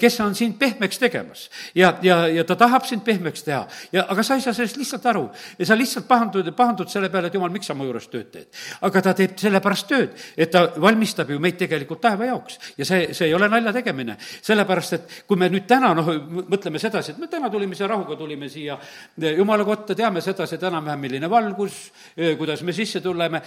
[0.00, 1.48] kes on sind pehmeks tegemas.
[1.74, 3.66] ja, ja, ja ta tahab sind pehmeks teha.
[3.92, 5.24] ja aga sa ei saa sellest lihtsalt aru.
[5.58, 8.48] ja sa lihtsalt pahandud, pahandud selle peale, et jumal, miks sa mu juures tööd teed.
[8.86, 12.58] aga ta teeb sellepärast tööd, et ta valmistab ju meid tegelikult taeva jaoks.
[12.78, 14.16] ja see, see ei ole nalja tegemine.
[14.42, 16.12] sellepärast, et kui me nüüd täna noh,
[16.46, 18.78] mõtleme sedasi, et me täna tulime siia rahuga, tulime siia
[19.36, 21.78] jumala kotta, teame sedasi, et enam-vähem milline valgus,
[22.38, 23.40] kuidas me sisse tuleme,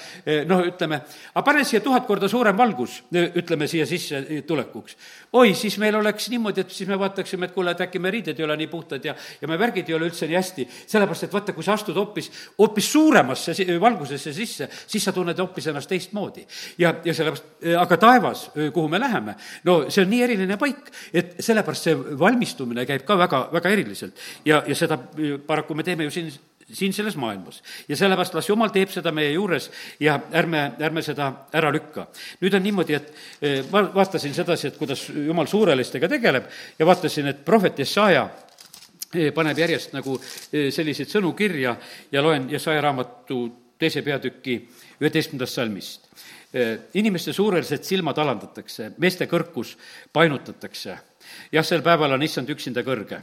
[0.49, 0.99] noh, ütleme,
[1.33, 4.97] aga pane siia tuhat korda suurem valgus, ütleme siia sisse tulekuks.
[5.37, 8.39] oi, siis meil oleks niimoodi, et siis me vaataksime, et kuule, et äkki me riided
[8.39, 10.67] ei ole nii puhtad ja, ja me värgid ei ole üldse nii hästi.
[10.87, 15.67] sellepärast, et vaata, kui sa astud hoopis, hoopis suuremasse valgusesse sisse, siis sa tunned hoopis
[15.67, 16.45] ennast teistmoodi.
[16.77, 21.37] ja, ja sellepärast, aga taevas, kuhu me läheme, no see on nii eriline paik, et
[21.43, 24.27] sellepärast see valmistumine käib ka väga, väga eriliselt.
[24.45, 24.97] ja, ja seda
[25.47, 26.31] paraku me teeme ju siin
[26.73, 27.63] siin selles maailmas.
[27.87, 32.07] ja sellepärast las Jumal teeb seda meie juures ja ärme, ärme seda ära lükka.
[32.41, 36.49] nüüd on niimoodi, et eh, ma vaatasin sedasi, et kuidas Jumal suurelistega tegeleb
[36.79, 38.27] ja vaatasin, et prohvet Jesaja
[39.13, 41.77] eh, paneb järjest nagu eh, selliseid sõnu kirja
[42.11, 43.41] ja loen Jesaja raamatu
[43.79, 44.61] teise peatüki
[45.01, 46.03] üheteistkümnendast salmist.
[46.93, 49.75] inimeste suurelised silmad alandatakse, meeste kõrkus
[50.13, 50.95] painutatakse
[51.51, 53.19] jah, sel päeval on issand üksinda kõrge.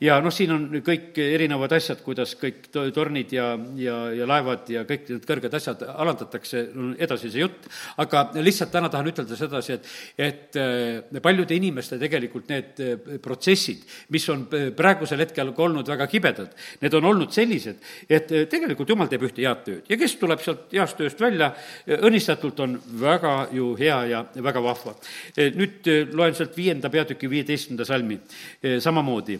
[0.00, 4.84] Ja noh, siin on kõik erinevad asjad, kuidas kõik tornid ja, ja, ja laevad ja
[4.88, 6.62] kõik need kõrged asjad alandatakse,
[7.02, 7.66] edasi see jutt,
[8.00, 13.82] aga lihtsalt täna tahan ütelda sedasi, et, et äh, paljude inimeste tegelikult need äh, protsessid,
[14.14, 18.94] mis on praegusel hetkel ka olnud väga kibedad, need on olnud sellised, et äh, tegelikult
[18.94, 19.84] jumal teeb ühte head tööd.
[19.90, 21.52] Ja kes tuleb sealt heast tööst välja,
[22.00, 24.94] õnnistatult on väga ju hea ja väga vahva.
[25.36, 28.20] nüüd loen sealt viienda peatüki viie viieteistkümnenda salmi.
[28.80, 29.38] Samamoodi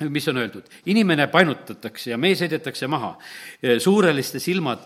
[0.00, 3.12] mis on öeldud, inimene painutatakse ja mees heidetakse maha,
[3.78, 4.82] suureliste silmad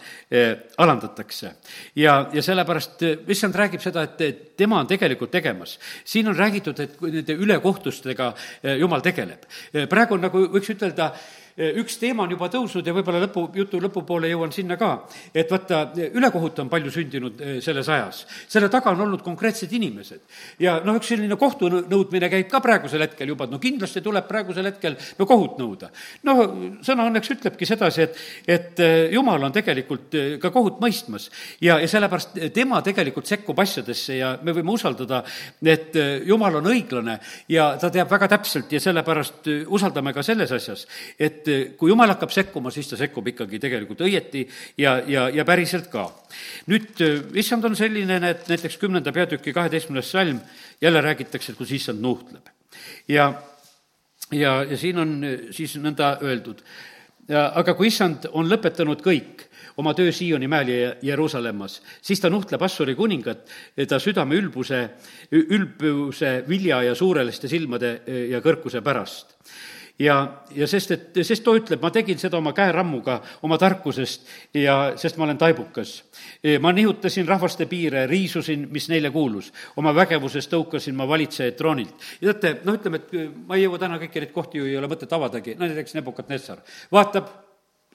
[0.79, 1.53] alandatakse.
[1.97, 5.79] ja, ja sellepärast issand räägib seda, et tema on tegelikult tegemas.
[6.05, 8.33] siin on räägitud, et nende ülekohtustega
[8.79, 9.47] jumal tegeleb.
[9.89, 11.13] praegu on nagu, võiks ütelda,
[11.57, 14.91] üks teema on juba tõusnud ja võib-olla lõpu, jutu lõpupoole jõuan sinna ka,
[15.33, 18.25] et vaata, ülekohut on palju sündinud selles ajas.
[18.49, 20.21] selle taga on olnud konkreetsed inimesed.
[20.61, 24.29] ja noh, üks selline kohtu nõudmine käib ka praegusel hetkel juba, et no kindlasti tuleb
[24.29, 25.91] praegusel hetkel no kohut nõuda.
[26.29, 26.43] noh,
[26.85, 32.37] sõna õnneks ütlebki sedasi, et, et jumal on tegelikult ka kohut mõistmas ja, ja sellepärast
[32.53, 35.23] tema tegelikult sekkub asjadesse ja me võime usaldada,
[35.65, 37.17] et jumal on õiglane
[37.49, 40.85] ja ta teab väga täpselt ja sellepärast usaldame ka selles asjas,
[41.17, 41.46] et
[41.79, 44.45] kui jumal hakkab sekkuma, siis ta sekkub ikkagi tegelikult õieti
[44.79, 46.09] ja, ja, ja päriselt ka.
[46.73, 47.03] nüüd
[47.39, 50.41] issand on selline, et näiteks kümnenda peatüki kaheteistkümnes salm
[50.83, 52.49] jälle räägitakse, et kus issand nuhtleb.
[53.09, 53.33] ja,
[54.33, 55.17] ja, ja siin on
[55.51, 56.63] siis nõnda öeldud,
[57.29, 61.83] aga kui issand on lõpetanud kõik, oma töö Sioni mäel ja Jeruusalemmas.
[62.03, 63.49] siis ta nuhtleb Assuri kuningat
[63.89, 64.89] ta südame ülbuse,
[65.33, 69.37] ülbuse vilja ja suureliste silmade ja kõrkuse pärast
[69.99, 70.17] ja,
[70.55, 75.17] ja sest, et, sest too ütleb, ma tegin seda oma käerammuga, oma tarkusest ja sest
[75.17, 75.97] ma olen taibukas.
[76.61, 79.53] ma nihutasin rahvaste piire, riisusin, mis neile kuulus.
[79.77, 81.95] oma vägevuses tõukasin ma valitsejaid troonilt.
[82.21, 84.89] ja teate, noh, ütleme, et ma ei jõua täna kõiki neid kohti ju ei ole
[84.91, 87.46] mõtet avadagi, no näiteks Nebukadnessar vaatab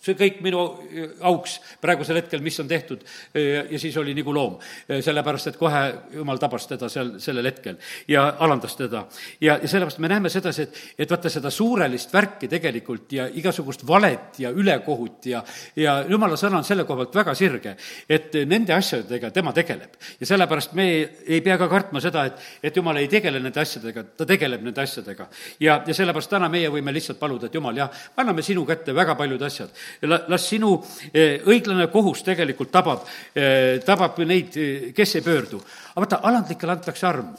[0.01, 3.03] see kõik minu äh, auks praegusel hetkel, mis on tehtud,
[3.37, 4.57] äh, ja siis oli nagu loom.
[4.89, 5.81] Äh, sellepärast, et kohe
[6.15, 7.77] jumal tabas teda seal sellel hetkel
[8.09, 9.05] ja alandas teda.
[9.41, 13.85] ja, ja sellepärast me näeme sedasi, et, et vaata seda suurelist värki tegelikult ja igasugust
[13.87, 15.43] valet ja ülekohut ja,
[15.75, 17.75] ja jumala sõna on selle koha pealt väga sirge,
[18.09, 19.99] et nende asjadega tema tegeleb.
[20.19, 21.05] ja sellepärast me ei,
[21.37, 24.81] ei pea ka kartma seda, et, et jumal ei tegele nende asjadega, ta tegeleb nende
[24.81, 25.29] asjadega.
[25.59, 29.15] ja, ja sellepärast täna meie võime lihtsalt paluda, et jumal, jah, anname sinu kätte väga
[29.19, 29.69] paljud asjad
[30.01, 30.73] las sinu
[31.13, 35.61] eh, õiglane kohus tegelikult tabab, eh, tabab neid, eh, kes ei pöördu.
[35.91, 37.33] aga vaata, alandlikele antakse armu.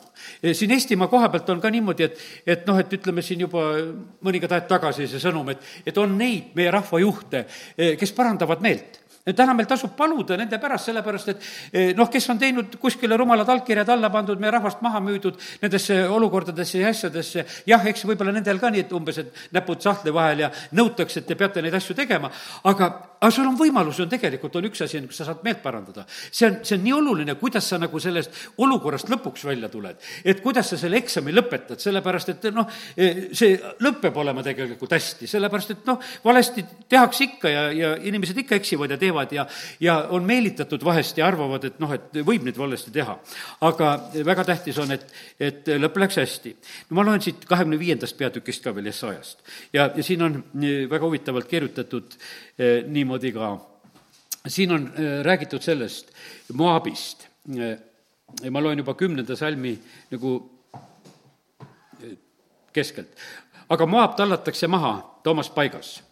[0.52, 3.62] siin Eestimaa koha pealt on ka niimoodi, et, et noh, et ütleme siin juba
[4.22, 7.46] mõningad ajad tagasi see sõnum, et, et on neid meie rahvajuhte,
[7.98, 12.40] kes parandavad meelt täna meil tasub paluda nende pärast, sellepärast et eh, noh, kes on
[12.40, 17.86] teinud kuskile rumalad allkirjad alla pandud, meie rahvast maha müüdud nendesse olukordadesse ja asjadesse, jah,
[17.86, 21.38] eks võib-olla nendel ka nii, et umbes, et näpud sahtli vahel ja nõutakse, et te
[21.38, 22.32] peate neid asju tegema,
[22.66, 22.90] aga,
[23.22, 26.04] aga sul on võimalus, on tegelikult, on üks asi, kus sa saad meelt parandada.
[26.08, 29.96] see on, see on nii oluline, kuidas sa nagu sellest olukorrast lõpuks välja tuled.
[30.24, 35.30] et kuidas sa selle eksami lõpetad, sellepärast et noh, see lõpp peab olema tegelikult hästi,
[35.30, 39.46] sellepärast et noh, valesti tehakse ikka ja, ja inimesed ikka eksivad ja teevad ja,
[39.80, 43.18] ja on meelitatud vahest ja arvavad, et noh, et võib nüüd valesti teha.
[43.68, 43.92] aga
[44.26, 45.06] väga tähtis on, et,
[45.40, 46.56] et lõpp läks hästi.
[46.90, 50.88] no ma loen siit kahekümne viiendast peatükist ka veel Essayast ja, ja siin on eh,
[50.90, 52.16] väga huvitavalt kirjutatud
[52.58, 53.48] eh, niimoodi ka,
[54.48, 56.12] siin on eh, räägitud sellest
[56.52, 57.26] Moabist
[57.58, 57.78] eh,.
[58.50, 59.74] ma loen juba kümnenda salmi
[60.10, 60.32] nagu
[62.00, 62.16] eh,
[62.72, 63.12] keskelt.
[63.68, 66.02] aga Moab tallatakse maha Toomas paigas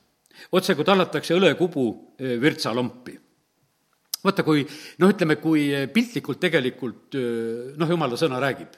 [0.53, 3.19] otse kui tallatakse õlekubu virtsalompi.
[4.25, 4.67] vaata, kui
[4.99, 7.17] noh, ütleme, kui piltlikult tegelikult
[7.77, 8.77] noh, jumala sõna räägib,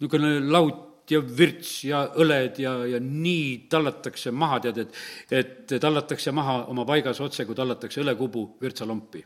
[0.00, 4.98] niisugune laud ja virts ja õled ja, ja nii tallatakse maha, tead, et,
[5.30, 9.24] et tallatakse maha oma paigas otse, kui tallatakse õlekubu virtsalompi.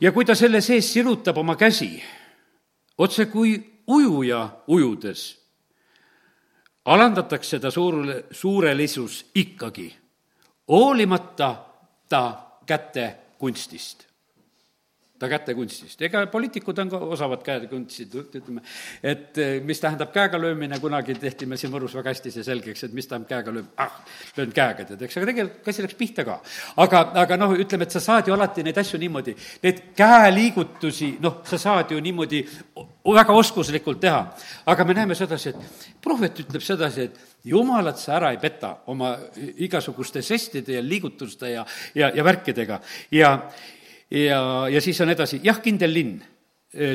[0.00, 1.90] ja kui ta selle sees sirutab oma käsi,
[2.98, 5.28] otse kui ujuja ujudes,
[6.84, 9.88] alandatakse ta suurele, suurelisus ikkagi
[10.68, 11.54] hoolimata
[12.08, 12.24] ta
[12.66, 14.05] käte kunstist
[15.18, 18.62] ta kätekunstist, ega poliitikud on ka osavad käekunstid, ütleme,
[19.02, 22.84] et eh, mis tähendab käega löömine, kunagi tehti meil siin Võrus väga hästi see selgeks,
[22.84, 23.94] et mis tähendab käega lööm-, ah,
[24.36, 26.40] löön käega, tead, eks, aga tegelikult käsi läks pihta ka.
[26.84, 31.40] aga, aga noh, ütleme, et sa saad ju alati neid asju niimoodi, neid käeliigutusi, noh,
[31.48, 32.42] sa saad ju niimoodi
[33.14, 34.20] väga oskuslikult teha.
[34.66, 39.14] aga me näeme sedasi, et prohvet ütleb sedasi, et jumalat sa ära ei peta oma
[39.64, 42.80] igasuguste žestide ja liigutuste ja, ja, ja värkidega
[43.14, 43.32] ja
[44.10, 44.40] ja,
[44.70, 46.16] ja siis on edasi, jah, kindel linn,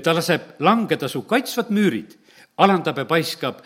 [0.04, 2.18] ta laseb langeda su kaitsvad müürid,
[2.62, 3.64] alandab ja paiskab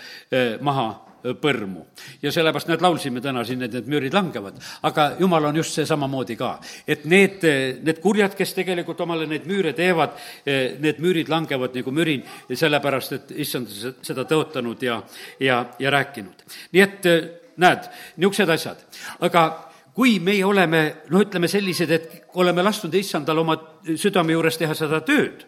[0.63, 0.87] maha
[1.33, 1.85] põrmu.
[2.21, 4.59] ja sellepärast näed, laulsime täna siin, et need müürid langevad.
[4.83, 6.59] aga jumal on just see samamoodi ka.
[6.87, 7.41] et need,
[7.83, 10.13] need kurjad, kes tegelikult omale neid müüre teevad,
[10.45, 13.69] need müürid langevad nagu mürin, sellepärast et issand
[14.01, 15.01] seda tõotanud ja,
[15.39, 16.45] ja, ja rääkinud.
[16.71, 17.09] nii et
[17.57, 18.85] näed, niisugused asjad.
[19.19, 20.81] aga kui meie oleme,
[21.11, 23.55] noh, ütleme sellised, et oleme lasknud issandal oma
[23.95, 25.45] südame juures teha seda tööd,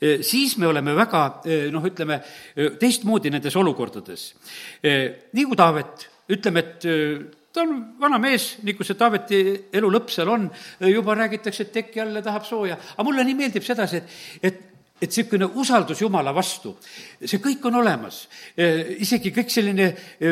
[0.00, 2.18] eh, siis me oleme väga, eh, noh, ütleme,
[2.56, 4.34] eh, teistmoodi nendes olukordades.
[4.84, 6.80] nii kui Taavet, ütleme, et
[7.52, 9.40] ta on vana mees, nii kui see Taaveti
[9.72, 13.62] elu lõpp seal on, juba räägitakse, et tekk jälle tahab sooja, aga mulle nii meeldib
[13.62, 14.08] sedasi, et,
[14.42, 16.76] et et niisugune usaldus Jumala vastu,
[17.18, 18.28] see kõik on olemas.
[18.54, 19.88] isegi kõik selline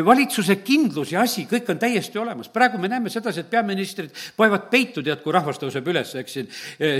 [0.07, 2.49] valitsuse kindlus ja asi, kõik on täiesti olemas.
[2.49, 6.49] praegu me näeme sedasi, et peaministrid paevad peitu, tead, kui rahvas tõuseb üles, eks siin,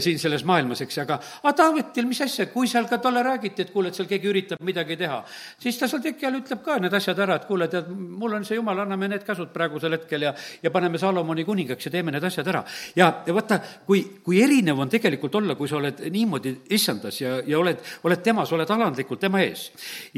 [0.03, 3.71] siin selles maailmas, eks, aga aga Taavetil, mis asja, kui seal ka talle räägiti, et
[3.71, 5.23] kuule, et seal keegi üritab midagi teha,
[5.63, 8.45] siis ta seal teki all ütleb ka need asjad ära, et kuule, tead, mul on
[8.45, 12.27] see jumal, anname need käsud praegusel hetkel ja, ja paneme Salomoni kuningaks ja teeme need
[12.27, 12.65] asjad ära.
[12.97, 17.39] ja, ja vaata, kui, kui erinev on tegelikult olla, kui sa oled niimoodi issandas ja,
[17.53, 19.69] ja oled, oled temas, oled alandlikult tema ees.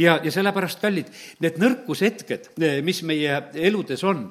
[0.00, 1.10] ja, ja sellepärast, kallid,
[1.44, 2.52] need nõrkushetked,
[2.86, 4.26] mis meie eludes on,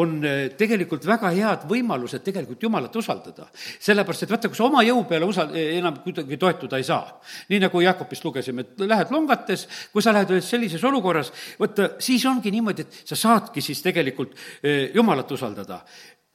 [0.00, 0.14] on
[0.58, 3.48] tegelikult väga head võimalused tegelikult Jumalat usaldada.
[3.80, 7.18] sellepärast, et vaata, kui sa oma jõu peale usal-, enam kuidagi toetuda ei saa,
[7.50, 12.52] nii nagu Jakobist lugesime, et lähed longates, kui sa lähed sellises olukorras, vaata, siis ongi
[12.54, 15.82] niimoodi, et sa saadki siis tegelikult eh, Jumalat usaldada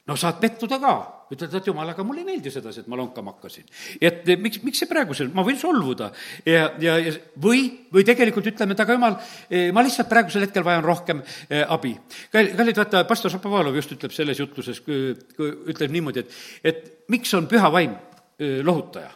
[0.08, 0.92] no saad pettuda ka,
[1.28, 3.66] ütled, et jumal, aga mulle ei meeldi sedasi, et ma lonkama hakkasin.
[4.00, 6.08] et miks, miks see praegusel, ma võin solvuda
[6.48, 7.12] ja, ja, ja
[7.44, 9.18] või, või tegelikult ütleme, et aga jumal,
[9.50, 11.92] eh, ma lihtsalt praegusel hetkel vajan rohkem eh, abi.
[12.32, 16.40] kallid, vaata, pastor Šapovalov just ütleb selles jutluses, ütleb niimoodi, et,
[16.72, 19.12] et miks on püha vaim eh, lohutaja?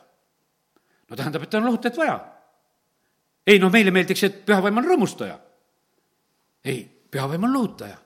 [1.09, 2.21] no tähendab, et on lohutajat vaja.
[3.47, 5.41] ei noh, meile meeldiks, et püha vaim on rõõmustaja.
[6.69, 7.97] ei, püha vaim on lohutaja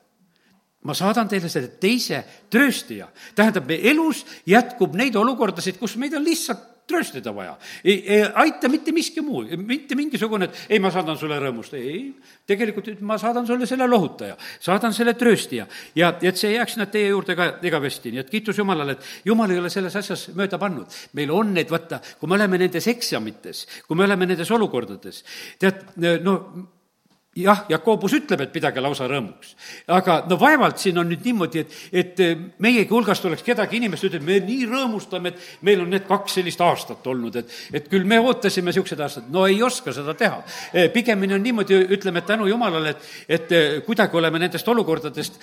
[0.87, 3.09] ma saadan teile selle teise trööstija.
[3.35, 7.57] tähendab, me elus jätkub neid olukordasid, kus meid on lihtsalt trööstida vaja.
[7.83, 12.13] ei, ei aita mitte miski muu, mitte mingisugune, et ei, ma saadan sulle rõõmust, ei.
[12.47, 16.91] tegelikult ma saadan sulle selle lohutaja, saadan selle trööstija ja, ja et see jääks nad
[16.93, 20.59] teie juurde ka igavesti, nii et kiitus Jumalale, et Jumal ei ole selles asjas mööda
[20.61, 20.87] pannud.
[21.19, 25.23] meil on need, vaata, kui me oleme nendes eksamites, kui me oleme nendes olukordades,
[25.59, 25.83] tead,
[26.23, 26.39] no
[27.37, 29.53] jah, Jakobus ütleb, et pidage lausa rõõmuks.
[29.93, 34.07] aga no vaevalt siin on nüüd niimoodi, et, et eh, meiegi hulgast oleks kedagi inimest,
[34.09, 38.07] ütleb, me nii rõõmustame, et meil on need kaks sellist aastat olnud, et, et küll
[38.07, 40.41] me ootasime niisugused aastad, no ei oska seda teha.
[40.73, 45.39] Eh, pigemini on niimoodi, ütleme, tänu Jumalale, et, et eh, kuidagi oleme nendest olukordadest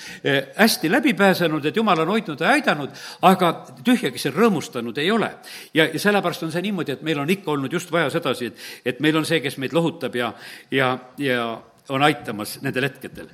[0.57, 2.91] hästi läbi pääsenud, et Jumal on hoidnud ja aidanud,
[3.23, 3.53] aga
[3.85, 5.31] tühjagi see rõõmustanud ei ole.
[5.75, 8.67] ja, ja sellepärast on see niimoodi, et meil on ikka olnud just vaja sedasi, et,
[8.85, 10.33] et meil on see, kes meid lohutab ja,
[10.71, 11.45] ja, ja
[11.89, 13.29] on aitamas nendel hetkedel.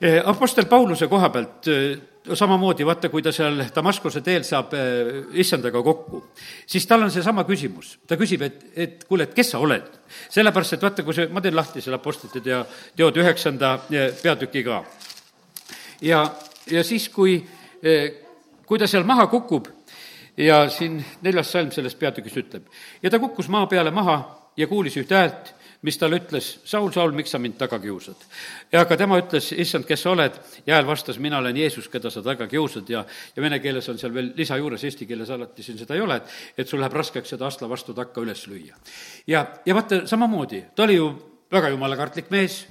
[0.00, 1.98] Eh, Apostel Pauluse koha pealt eh,
[2.34, 5.08] samamoodi, vaata, kui ta seal Damaskuse teel saab eh,
[5.42, 6.20] issandaga kokku,
[6.66, 7.96] siis tal on seesama küsimus.
[8.06, 9.88] ta küsib, et, et kuule, et kes sa oled?
[10.30, 12.62] sellepärast, et vaata, kui see, ma teen lahti selle Apostlite teo,
[12.96, 13.74] teod üheksanda
[14.22, 14.84] peatüki ka.
[16.06, 16.22] ja,
[16.70, 17.40] ja siis, kui,
[18.66, 19.66] kui ta seal maha kukub
[20.38, 22.70] ja siin neljas salm sellest peatükist ütleb,
[23.02, 24.20] ja ta kukkus maa peale maha
[24.56, 28.24] ja kuulis ühte häält mis talle ütles, Saul, Saul, miks sa mind taga kiusad?
[28.72, 32.10] ja aga tema ütles, issand, kes sa oled, ja hääl vastas, mina olen Jeesus, keda
[32.10, 33.04] sa taga kiusad ja,
[33.36, 36.18] ja vene keeles on seal veel lisa juures, eesti keeles alati siin seda ei ole,
[36.18, 38.74] et, et sul läheb raskeks seda astla vastu takka üles lüüa.
[39.26, 41.12] ja, ja vaata, samamoodi, ta oli ju
[41.52, 42.64] väga jumalakartlik mees,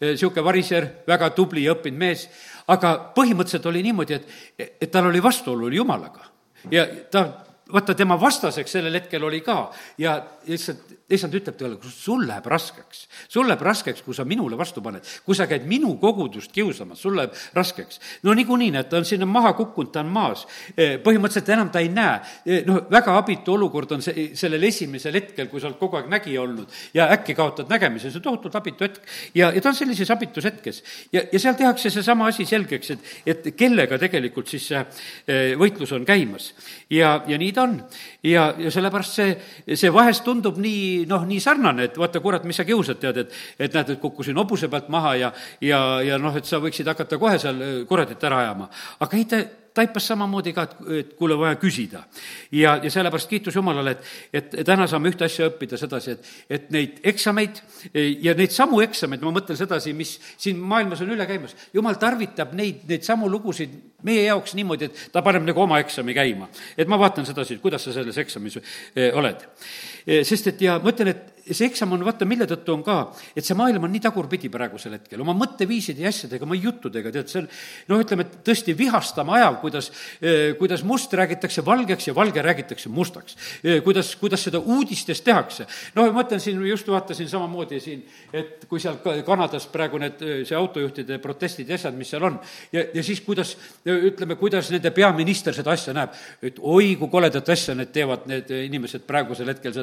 [0.00, 2.26] niisugune variser, väga tubli ja õppinud mees,
[2.72, 6.24] aga põhimõtteliselt oli niimoodi, et, et tal oli vastuolu Jumalaga.
[6.70, 12.24] ja ta, vaata, tema vastaseks sellel hetkel oli ka ja lihtsalt issand ütleb talle, sul
[12.26, 13.04] läheb raskeks.
[13.30, 15.02] sul läheb raskeks, kui sa minule vastu paned.
[15.24, 18.00] kui sa käid minu kogudust kiusamas, sul läheb raskeks.
[18.22, 20.46] no niikuinii, näed, ta on sinna maha kukkunud, ta on maas.
[20.76, 22.20] E, põhimõtteliselt enam ta ei näe.
[22.46, 26.10] E, noh, väga abitu olukord on see, sellel esimesel hetkel, kui sa oled kogu aeg
[26.10, 29.02] nägija olnud ja äkki kaotad nägemise, see on tohutult abitu hetk.
[29.34, 30.82] ja, ja ta on sellises abitus hetkes.
[31.12, 35.94] ja, ja seal tehakse seesama asi selgeks, et, et kellega tegelikult siis see e, võitlus
[35.94, 36.50] on käimas.
[36.90, 37.76] ja, ja nii ta on.
[38.22, 39.36] ja, ja sellepärast see,
[39.74, 43.36] see vahest tundub nii noh, nii sarnane, et vaata, kurat, mis sa kiusad, tead, et
[43.58, 45.32] et näed, et kukkusin hobuse pealt maha ja
[45.64, 48.68] ja, ja noh, et sa võiksid hakata kohe seal kuradit ära ajama.
[49.00, 49.44] aga ei, ta
[49.76, 50.66] taipas samamoodi ka,
[50.98, 52.04] et, kuule, vaja küsida.
[52.52, 53.96] ja, ja sellepärast kiitus Jumalale,
[54.32, 57.60] et, et täna saame ühte asja õppida sedasi, et, et neid eksameid
[57.94, 62.54] ja neid samu eksameid, ma mõtlen sedasi, mis siin maailmas on üle käimas, Jumal tarvitab
[62.56, 63.74] neid, neid samu lugusid
[64.06, 66.48] meie jaoks niimoodi, et ta paneb nagu oma eksami käima.
[66.76, 69.46] et ma vaatan sedasi, et kuidas sa selles eksamis eh, oled.
[70.06, 72.96] Eh, sest et ja ma ütlen, et see eksam on, vaata, mille tõttu on ka,
[73.36, 77.30] et see maailm on nii tagurpidi praegusel hetkel, oma mõtteviiside ja asjadega, oma juttudega, tead,
[77.30, 77.48] see on
[77.92, 82.90] noh, ütleme, et tõesti vihastama ajav, kuidas, eh, kuidas must räägitakse valgeks ja valge räägitakse
[82.90, 83.36] mustaks.
[83.84, 85.66] kuidas, kuidas seda uudistes tehakse.
[85.94, 90.56] noh, ma mõtlen siin, just vaatasin samamoodi siin, et kui seal Kanadas praegu need, see
[90.56, 92.40] autojuhtide protestid ja asjad, mis seal on,
[92.72, 93.56] ja, ja siis kuidas
[93.86, 98.50] ütleme, kuidas nende peaminister seda asja näeb, et oi, kui koledat asja need teevad, need
[98.50, 99.76] inimesed praegusel hetkel,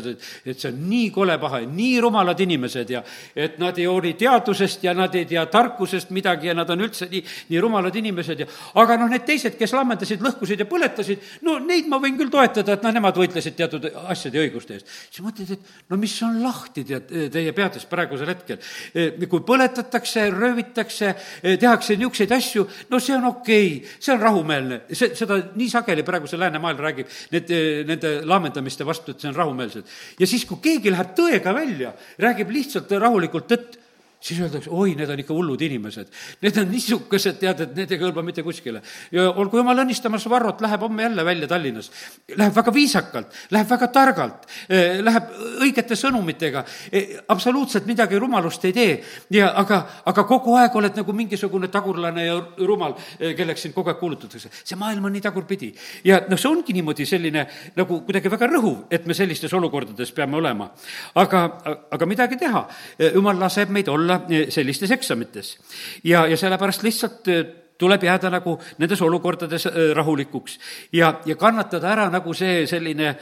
[0.45, 3.03] et see on nii kole paha ja nii rumalad inimesed ja
[3.35, 7.07] et nad ei hooli teadusest ja nad ei tea tarkusest midagi ja nad on üldse
[7.11, 8.47] nii, nii rumalad inimesed ja
[8.81, 12.77] aga noh, need teised, kes lammendasid, lõhkusid ja põletasid, no neid ma võin küll toetada,
[12.77, 14.93] et noh, nemad võitlesid teatud asjade ja õiguste eest.
[15.09, 18.59] siis mõtled, et no mis on lahti tead, teie peades praegusel hetkel.
[19.29, 21.13] kui põletatakse, röövitakse,
[21.59, 26.05] tehakse niisuguseid asju, no see on okei okay,, see on rahumeelne, see, seda nii sageli
[26.07, 27.53] praegu see läänemaailm räägib, need,
[27.89, 29.93] nende laamendamiste vastu, et see on rahumeelsed.
[30.19, 31.13] ja siis, kui keegi läheb
[31.43, 33.79] tõega välja, räägib lihtsalt rahulikult tõtt,
[34.23, 36.11] siis öeldakse, oi, need on ikka hullud inimesed.
[36.43, 38.81] Need on niisugused, tead, et need ei kõlba mitte kuskile.
[39.11, 41.91] ja olgu jumal õnnistamas, Varrot läheb homme jälle välja Tallinnas.
[42.37, 45.31] Läheb väga viisakalt, läheb väga targalt, eh, läheb
[45.65, 49.03] õigete sõnumitega, eh, absoluutselt midagi rumalust ei tee.
[49.29, 53.89] ja aga, aga kogu aeg oled nagu mingisugune tagurlane ja rumal, eh, kelleks sind kogu
[53.89, 54.49] aeg kuulutatakse.
[54.63, 55.73] see maailm on nii tagurpidi.
[56.03, 60.37] ja noh, see ongi niimoodi selline nagu kuidagi väga rõhuv, et me sellistes olukordades peame
[60.37, 60.71] olema.
[61.15, 61.61] aga,
[61.91, 62.67] aga midagi teha,
[63.13, 65.57] jumal laseb meid olla olla eh, sellistes eksamites.
[66.03, 67.45] ja, ja sellepärast lihtsalt eh,
[67.77, 70.59] tuleb jääda nagu nendes olukordades eh, rahulikuks
[70.93, 73.15] ja, ja kannatada ära nagu see selline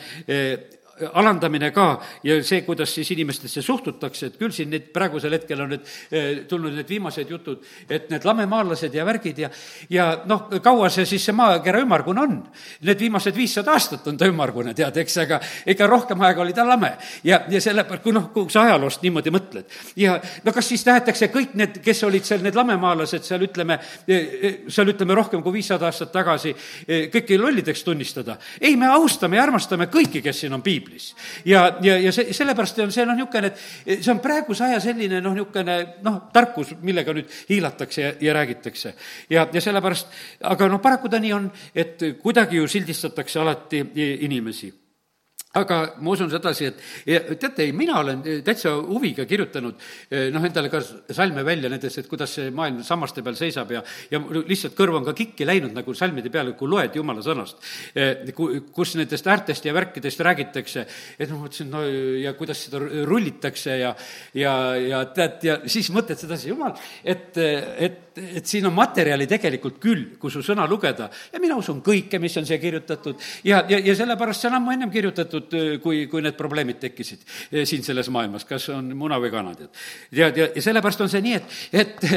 [1.14, 1.88] alandamine ka
[2.24, 6.30] ja see, kuidas siis inimestesse suhtutakse, et küll siin nüüd praegusel hetkel on nüüd eh,
[6.49, 9.49] tulnud need viimased jutud, et need lamemaalased ja värgid ja,
[9.89, 12.38] ja noh, kaua see siis see maakera ümmargune on?
[12.88, 16.66] Need viimased viissada aastat on ta ümmargune, tead, eks, aga ega rohkem aega oli ta
[16.68, 16.93] lame.
[17.24, 19.78] ja, ja sellepärast, kui noh, kui sa ajaloost niimoodi mõtled.
[19.99, 24.18] ja no kas siis tahetakse kõik need, kes olid seal, need lamemaalased seal, ütleme, eh,
[24.18, 26.56] eh, seal ütleme, rohkem kui viissada aastat tagasi,
[27.12, 28.38] kõiki lollideks tunnistada?
[28.62, 31.16] ei, me austame ja armastame kõiki, kes siin on piiblis piiblis.
[31.46, 33.52] ja, ja, ja see, sellepärast on see noh, niisugune,
[33.86, 38.36] et see on praeguse aja selline noh, niisugune noh, tarkus, millega nüüd hiilatakse ja, ja
[38.36, 38.94] räägitakse.
[39.30, 40.12] ja, ja sellepärast,
[40.52, 43.84] aga noh, paraku ta nii on, et kuidagi ju sildistatakse alati
[44.28, 44.72] inimesi
[45.60, 49.82] aga ma usun sedasi, et teate, ei, mina olen täitsa huviga kirjutanud
[50.32, 53.82] noh, endale ka salme välja nendest, et kuidas see maailm sammaste peal seisab ja,
[54.12, 57.60] ja lihtsalt kõrv on ka kikki läinud nagu salmide peale, kui loed jumala sõnast.
[58.76, 60.86] kus nendest äärtest ja värkidest räägitakse,
[61.20, 61.84] et noh, mõtlesin, no
[62.22, 63.95] ja kuidas seda rullitakse ja,
[64.38, 69.78] ja, ja tead, ja siis mõtled sedasi, jumal, et, et et siin on materjali tegelikult
[69.82, 73.80] küll, kui su sõna lugeda ja mina usun kõike, mis on siia kirjutatud ja, ja,
[73.80, 78.09] ja sellepärast see on ammu ennem kirjutatud, kui, kui need probleemid tekkisid eh, siin selles
[78.14, 79.72] maailmas, kas on muna või kana, tead.
[80.12, 82.07] tead, ja, ja sellepärast on see nii, et, et,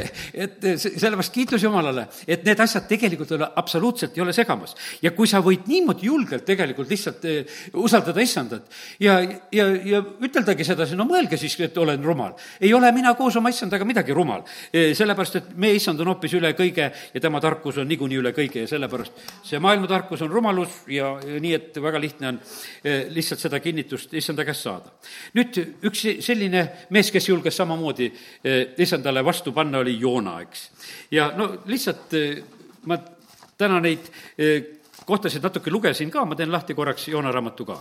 [0.47, 4.75] et sellepärast kiitus Jumalale, et need asjad tegelikult ole, absoluutselt ei ole segamas.
[5.03, 8.67] ja kui sa võid niimoodi julgelt tegelikult lihtsalt eh, usaldada issandat
[9.03, 9.21] ja,
[9.55, 12.35] ja, ja üteldagi sedasi, no mõelge siis, et olen rumal.
[12.61, 14.43] ei ole mina koos oma issandaga midagi rumal,
[14.73, 18.19] eh, sellepärast et me ei issand on hoopis üle kõige ja tema tarkus on niikuinii
[18.19, 22.29] üle kõige ja sellepärast see maailma tarkus on rumalus ja, ja nii, et väga lihtne
[22.33, 22.41] on
[22.85, 24.93] eh, lihtsalt seda kinnitust issanda käest saada.
[25.35, 30.69] nüüd üks selline mees, kes julges samamoodi eh, issandale vastu panna, oli Joona, eks.
[31.11, 32.43] ja no lihtsalt eh,
[32.87, 32.99] ma
[33.57, 34.11] täna neid
[35.07, 37.79] kohtasid natuke lugesin ka, ma teen lahti korraks Joona raamatu ka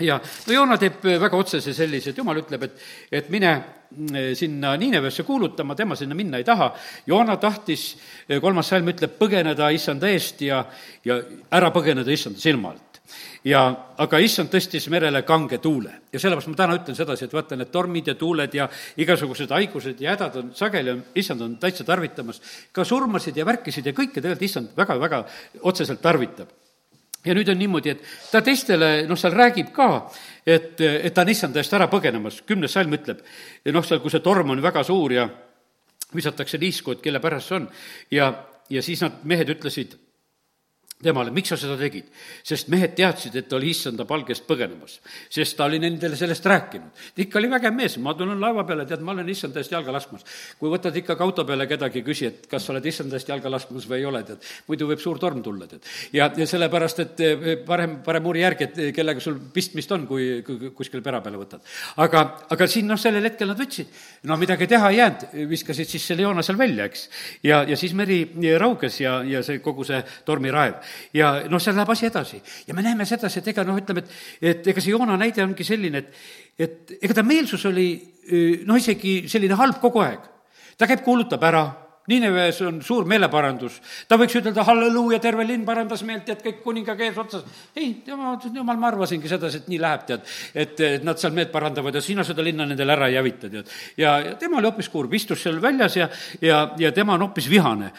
[0.00, 2.80] ja no Joona teeb väga otsese sellise, et jumal ütleb, et,
[3.20, 6.72] et mine mm, sinna Niinevesse kuulutama, tema sinna minna ei taha.
[7.06, 7.94] Joona tahtis,
[8.42, 10.64] kolmas salm ütleb, põgeneda issanda eest ja,
[11.04, 11.20] ja
[11.56, 12.82] ära põgeneda issanda silma alt.
[13.46, 13.60] ja
[14.02, 17.70] aga issand tõstis merele kange tuule ja sellepärast ma täna ütlen sedasi, et vaata, need
[17.70, 18.66] tormid ja tuuled ja
[18.98, 22.42] igasugused haigused ja hädad on sageli, issand on täitsa tarvitamas.
[22.72, 25.24] ka surmasid ja värkisid ja kõike tegelikult issand väga-väga
[25.62, 26.50] otseselt tarvitab
[27.26, 29.88] ja nüüd on niimoodi, et ta teistele, noh, seal räägib ka,
[30.46, 33.22] et, et ta on issanda eest ära põgenemas, kümnes salm ütleb,
[33.74, 35.28] noh, seal, kui see torm on väga suur ja
[36.14, 37.70] visatakse liisku, et kelle pärast see on,
[38.14, 38.30] ja,
[38.70, 39.98] ja siis nad, mehed ütlesid
[41.02, 42.06] temale, miks sa seda tegid?
[42.46, 44.96] sest mehed teadsid, et ta oli issanda palgest põgenemas,
[45.32, 47.02] sest ta oli nendele sellest rääkinud.
[47.20, 50.24] ikka oli vägev mees, ma tulen laeva peale, tead, ma olen issanda eest jalga laskmas.
[50.58, 53.84] kui võtad ikkagi auto peale kedagi, küsi, et kas sa oled issanda eest jalga laskmas
[53.90, 55.84] või ei ole, tead, muidu võib suur torm tulla, tead.
[56.16, 60.40] ja, ja sellepärast, et eh, parem, parem uuri järgi, et kellega sul pistmist on, kui,
[60.46, 61.60] kui kuskil pera peale võtad.
[62.06, 62.24] aga,
[62.56, 63.92] aga siin noh, sellel hetkel nad võtsid,
[64.30, 67.08] no midagi teha ei jäänud, viskasid siis selle joona seal välja, eks.
[67.44, 68.22] ja, ja siis meri
[68.56, 70.85] rauges ja, ja see kogu see tormiraev
[71.16, 72.42] ja noh, seal läheb asi edasi.
[72.66, 75.64] ja me näeme sedasi, et ega noh, ütleme, et, et ega see Joona näide ongi
[75.64, 76.14] selline, et,
[76.58, 77.88] et ega ta meelsus oli
[78.66, 80.20] noh, isegi selline halb kogu aeg.
[80.78, 81.64] ta käib, kuulutab ära,
[82.06, 83.80] Niineves on suur meeleparandus.
[84.08, 87.44] ta võiks ütelda halleluuja, terve linn parandas meelt, et kõik kuningaga ees otsas.
[87.76, 90.26] ei, ütles, jumal, ma arvasingi sedasi, et nii läheb, tead.
[90.54, 93.72] et, et nad seal meelt parandavad ja sina seda linna nendele ära ei hävita, tead.
[93.96, 96.08] ja, ja tema oli hoopis kurb, istus seal väljas ja,
[96.40, 97.92] ja, ja tema on hoopis vihane.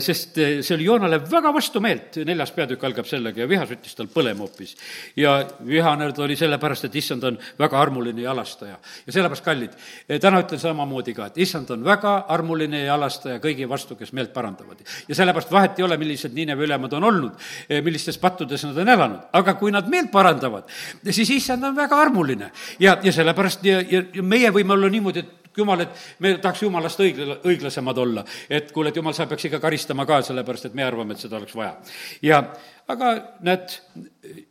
[0.00, 4.46] sest see oli Joonale väga vastumeelt, neljas peatükk algab sellega ja viha süttis tal põlema
[4.46, 4.76] hoopis.
[5.16, 5.36] ja
[5.66, 8.78] vihane ta oli sellepärast, et issand on väga armuline ja alastaja.
[9.06, 9.76] ja sellepärast, kallid,
[10.20, 14.32] täna ütlen samamoodi ka, et issand on väga armuline ja alastaja kõigi vastu, kes meelt
[14.32, 14.80] parandavad.
[15.08, 17.32] ja sellepärast vahet ei ole, millised Niineve ülemad on olnud,
[17.68, 20.70] eh, millistes pattudes nad on elanud, aga kui nad meelt parandavad,
[21.10, 22.50] siis issand on väga armuline.
[22.78, 26.62] ja, ja sellepärast ja, ja, ja meie võime olla niimoodi, et jumal, et me tahaks
[26.62, 28.24] jumalast õigla-, õiglasemad olla.
[28.50, 31.36] et kuule, et jumal, sa peaks ikka karistama ka, sellepärast et me arvame, et seda
[31.40, 31.76] oleks vaja.
[32.22, 32.42] ja
[32.88, 33.14] aga
[33.46, 33.76] näed,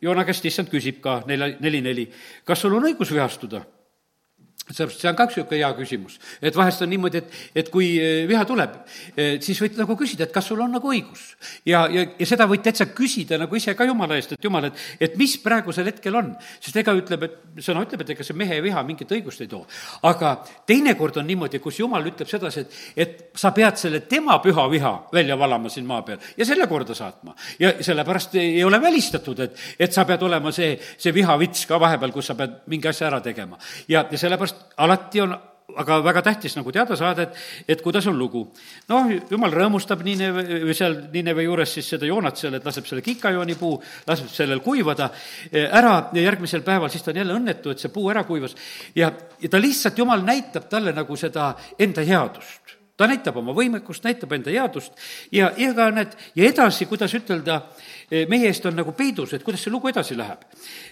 [0.02, 2.10] Joona käest issand küsib ka nelja, neli-neli,
[2.48, 3.64] kas sul on õigus vihastuda
[4.70, 6.18] sellepärast see on ka üks niisugune hea küsimus.
[6.42, 8.76] et vahest on niimoodi, et, et kui eh, viha tuleb,
[9.16, 11.34] eh, siis võid nagu küsida, et kas sul on nagu õigus.
[11.66, 14.84] ja, ja, ja seda võid täitsa küsida nagu ise ka Jumala eest, et Jumal, et,
[15.00, 16.36] et mis praegusel hetkel on.
[16.60, 19.66] sest ega ütleb, et sõna ütleb, et ega see mehe viha mingit õigust ei too.
[20.04, 20.36] aga
[20.70, 24.94] teinekord on niimoodi, kus Jumal ütleb sedasi, et, et sa pead selle tema püha viha
[25.14, 27.36] välja valama siin maa peal ja selle korda saatma.
[27.60, 32.14] ja sellepärast ei ole välistatud, et, et sa pead olema see, see vihavits ka vahepeal,
[32.14, 33.58] kus sa pead mingi asja ära tegema.
[33.88, 35.38] ja, ja sellepärast alati on
[35.78, 37.36] aga väga tähtis nagu teada saada, et,
[37.76, 38.46] et kuidas on lugu.
[38.90, 43.76] noh, jumal rõõmustab Niineve, seal Niineve juures siis seda Joonat seal, et laseb selle kikajoonipuu,
[44.08, 45.10] laseb sellel kuivada
[45.52, 48.56] ära ja järgmisel päeval siis ta on jälle õnnetu, et see puu ära kuivas.
[48.96, 52.76] ja, ja ta lihtsalt, Jumal näitab talle nagu seda enda headust.
[52.98, 54.94] ta näitab oma võimekust, näitab enda headust
[55.32, 57.62] ja, ja ka näed, ja edasi, kuidas ütelda,
[58.28, 60.44] meie eest on nagu peidus, et kuidas see lugu edasi läheb.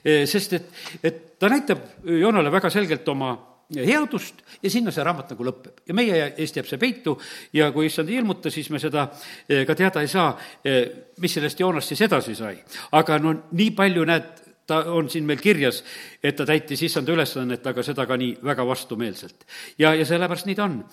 [0.05, 3.35] sest et, et ta näitab Joonale väga selgelt oma
[3.75, 5.83] headust ja sinna see raamat nagu lõpeb.
[5.87, 7.17] ja meie eest jääb see peitu
[7.53, 9.09] ja kui issand ei ilmuta, siis me seda
[9.49, 10.31] eh, ka teada ei saa,
[10.63, 12.55] eh, mis sellest Joonast siis edasi sai.
[12.91, 14.29] aga no nii palju, näed,
[14.67, 15.83] ta on siin meil kirjas,
[16.23, 19.43] et ta täitis issanda ülesannet, aga seda ka nii väga vastumeelselt.
[19.77, 20.83] ja, ja sellepärast nii ta on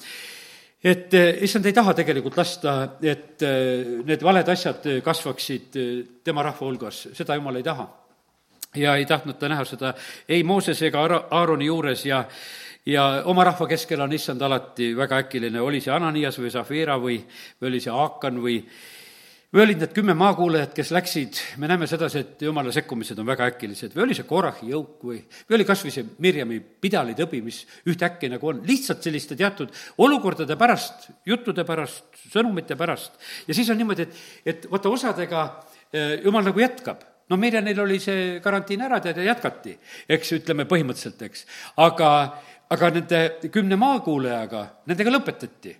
[0.85, 3.41] et eh, issand ei taha tegelikult lasta, et
[4.05, 5.79] need valed asjad kasvaksid
[6.25, 7.87] tema rahva hulgas, seda jumal ei taha.
[8.77, 9.95] Ja ei tahtnud ta näha seda
[10.29, 12.25] ei Moosese ega Aaroni juures ja
[12.87, 17.17] ja oma rahva keskel on issand alati väga äkiline, oli see Ananias või Zafira või,
[17.61, 18.59] või oli see Aakan või
[19.55, 23.47] või olid need kümme maakuulajat, kes läksid, me näeme sedasi, et jumala sekkumised on väga
[23.53, 27.61] äkilised, või oli see Korahi jõuk või, või oli kas või see Mirjami pidalitõbi, mis
[27.87, 29.71] ühtäkki nagu on, lihtsalt selliste teatud
[30.03, 33.15] olukordade pärast, juttude pärast, sõnumite pärast.
[33.47, 35.45] ja siis on niimoodi, et, et vaata, osadega
[35.93, 39.77] eh, jumal nagu jätkab no Mirjanil oli see karantiin ära tead ja jätkati,
[40.09, 41.47] eks, ütleme põhimõtteliselt, eks.
[41.77, 42.11] aga
[42.75, 43.21] aga nende
[43.53, 45.77] kümne maakuulajaga, nendega lõpetati.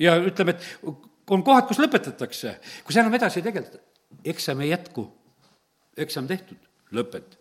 [0.00, 0.96] ja ütleme, et
[1.30, 3.78] on kohad, kus lõpetatakse, kus enam edasi ei tegeleta.
[4.24, 5.06] eksam ei jätku,
[5.96, 6.58] eksam tehtud,
[6.92, 7.38] lõpet.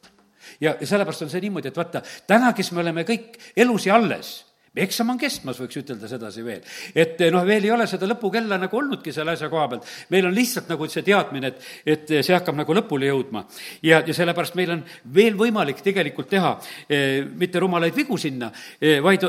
[0.60, 3.96] ja, ja sellepärast on see niimoodi, et vaata, täna, kes me oleme kõik elus ja
[3.96, 4.49] alles
[4.84, 6.62] eksam on kestmas, võiks ütelda sedasi veel.
[6.96, 9.88] et noh, veel ei ole seda lõpukella nagu olnudki selle asja koha pealt.
[10.10, 13.46] meil on lihtsalt nagu see teadmine, et, et see hakkab nagu lõpule jõudma.
[13.84, 14.84] ja, ja sellepärast meil on
[15.16, 16.56] veel võimalik tegelikult teha
[16.90, 18.52] eh, mitte rumalaid vigu sinna
[18.82, 19.26] eh,, vaid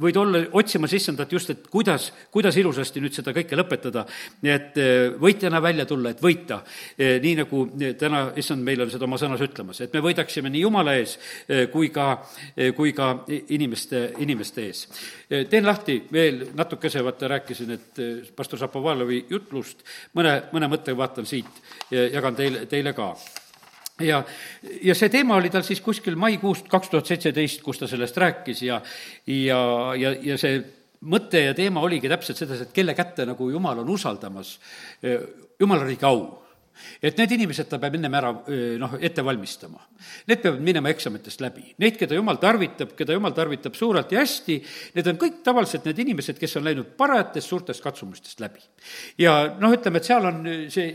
[0.00, 4.06] võid olla otsimas issandat just, et kuidas, kuidas ilusasti nüüd seda kõike lõpetada.
[4.42, 6.62] et eh, võitjana välja tulla, et võita
[6.98, 7.64] eh,, nii nagu
[7.98, 11.18] täna issand meil on seda oma sõnas ütlemas, et me võidaksime nii Jumala ees
[11.48, 12.10] eh, kui ka
[12.56, 15.48] eh,, kui ka inimeste, inimeste ees ees.
[15.50, 21.26] teen lahti veel natukese, vaata rääkisin, et eh, pastor Šapovalovi jutlust, mõne, mõne mõtte vaatan
[21.26, 23.14] siit ja jagan teile, teile ka.
[24.02, 24.24] Ja,
[24.82, 28.64] ja see teema oli tal siis kuskil maikuust kaks tuhat seitseteist, kus ta sellest rääkis
[28.66, 28.80] ja,
[29.30, 29.60] ja,
[29.98, 30.58] ja, ja see
[31.04, 34.56] mõte ja teema oligi täpselt selles, et kelle kätte nagu Jumal on usaldamas.
[35.02, 35.20] Eh,
[35.60, 36.43] Jumala riigi au
[37.02, 38.32] et need inimesed ta peab ennem ära
[38.80, 39.82] noh, ette valmistama.
[40.30, 41.66] Need peavad minema eksamitest läbi.
[41.82, 44.58] Neid, keda jumal tarvitab, keda jumal tarvitab suurelt ja hästi,
[44.96, 48.64] need on kõik tavaliselt need inimesed, kes on läinud parajatest suurtest katsumustest läbi.
[49.18, 50.88] ja noh, ütleme, et seal on see,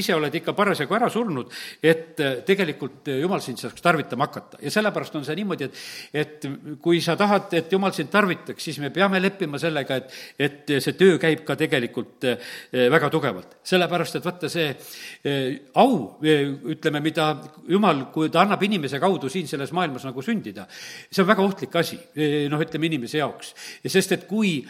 [0.00, 5.16] ise oled ikka parasjagu ära surnud, et tegelikult jumal sind saaks tarvitama hakata ja sellepärast
[5.18, 5.70] on see niimoodi,
[6.12, 6.46] et et
[6.82, 10.96] kui sa tahad, et jumal sind tarvitaks, siis me peame leppima sellega, et, et see
[10.98, 12.26] töö käib ka tegelikult
[12.72, 13.58] väga tugevalt.
[13.64, 14.68] sellepärast, et vaata, see
[15.74, 17.30] au, eh, ütleme, mida
[17.68, 20.66] jumal, kui ta annab inimese kaudu siin selles maailmas nagu sündida,
[21.08, 23.54] see on väga ohtlik asi, eh, noh, ütleme inimese jaoks.
[23.86, 24.66] sest et kui,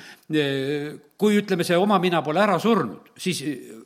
[1.19, 3.41] kui ütleme, see oma mina pole ära surnud, siis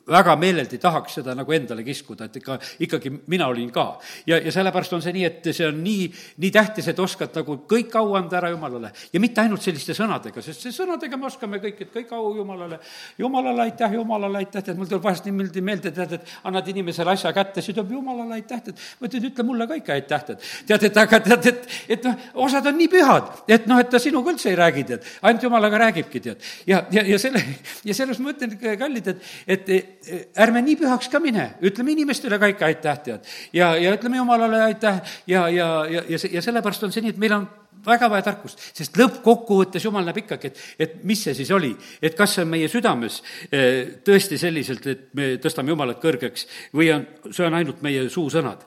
[0.09, 3.99] väga meeleldi tahaks seda nagu endale kiskuda, et ikka, ikkagi mina olin ka.
[4.25, 6.07] ja, ja sellepärast on see nii, et see on nii,
[6.41, 8.91] nii tähtis, et oskad nagu kõik au anda ära Jumalale.
[9.13, 12.79] ja mitte ainult selliste sõnadega, sest see sõnadega me oskame kõik, et kõik au Jumalale.
[13.19, 17.33] Jumalale aitäh, Jumalale aitäh, tead, mul tuleb vahest niimoodi meelde, tead, et annad inimesele asja
[17.35, 18.81] kätte, siis ütleb Jumalale aitäh, tead.
[18.99, 20.49] ma ütlen, ütle mulle ka ikka aitäh, tead.
[20.71, 24.01] tead, et aga tead, et, et noh, osad on nii pühad, et noh, et ta
[24.01, 25.07] sinuga üldse ei räägi, tead.
[25.21, 26.51] ainult Jumalaga räägibki, tead.
[26.65, 27.41] ja, ja, ja selle,
[27.87, 32.51] ja selles ma ütlen, kallid, et, et ärme nii pühaks ka mine, ütleme inimestele ka
[32.53, 33.31] ikka aitäh, tead.
[33.53, 37.21] ja, ja ütleme Jumalale aitäh ja, ja, ja, ja, ja sellepärast on see nii, et
[37.21, 37.49] meil on
[37.85, 41.71] väga vaja tarkust, sest lõppkokkuvõttes Jumal näeb ikkagi, et, et mis see siis oli.
[42.01, 46.91] et kas see on meie südames eh, tõesti selliselt, et me tõstame Jumalat kõrgeks või
[46.95, 48.65] on, see on ainult meie suusõnad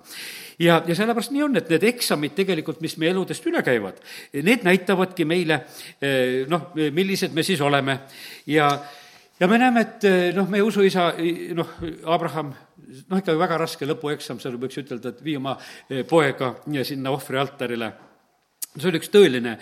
[0.59, 4.01] ja, ja sellepärast nii on, et need eksamid tegelikult, mis meie eludest üle käivad,
[4.33, 5.63] need näitavadki meile
[6.01, 8.01] eh, noh, millised me siis oleme.
[8.47, 8.69] Ja
[9.41, 11.11] ja me näeme, et eh, noh, meie usuisa,
[11.57, 11.75] noh,
[12.15, 12.53] Abraham,
[13.09, 16.55] noh, ikka väga raske lõpueksam, seal võiks ütelda, et vii oma eh, poega
[16.87, 17.93] sinna ohvrialtarile
[18.81, 19.53] see oli üks tõeline,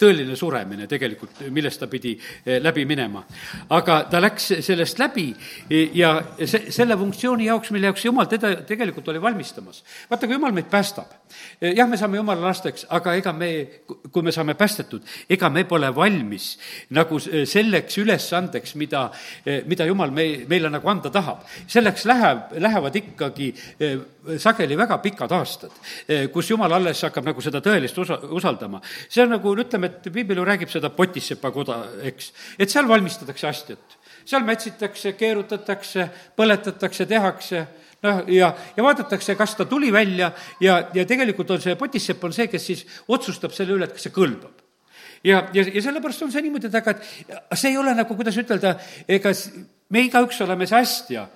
[0.00, 3.20] tõeline suremine tegelikult, millest ta pidi eh, läbi minema.
[3.76, 5.26] aga ta läks sellest läbi
[5.68, 9.82] ja see, selle funktsiooni jaoks, mille jaoks Jumal teda tegelikult oli valmistamas.
[10.10, 11.12] vaata, kui Jumal meid päästab,
[11.60, 13.50] eh, jah, me saame Jumala lasteks, aga ega me,
[14.10, 16.54] kui me saame päästetud, ega me pole valmis
[16.96, 19.10] nagu selleks ülesandeks, mida,
[19.44, 21.44] eh, mida Jumal mei-, meile nagu anda tahab.
[21.66, 23.52] selleks läheb, lähevad ikkagi
[24.38, 25.72] sageli väga pikad aastad,
[26.32, 28.80] kus Jumal alles hakkab nagu seda tõelist osa, usaldama.
[29.08, 33.48] see on nagu, ütleme, et piibel ju räägib seda Potissepa koda, eks, et seal valmistatakse
[33.48, 33.98] asjad.
[34.24, 37.66] seal mätsitakse, keerutatakse, põletatakse, tehakse
[38.02, 42.32] noh, ja, ja vaadatakse, kas ta tuli välja ja, ja tegelikult on see Potissepp on
[42.36, 44.60] see, kes siis otsustab selle üle, et kas see kõlbab
[45.24, 48.38] ja, ja, ja sellepärast on see niimoodi, et aga et see ei ole nagu, kuidas
[48.40, 48.76] ütelda,
[49.08, 49.34] ega
[49.90, 51.26] me igaüks oleme see hästja.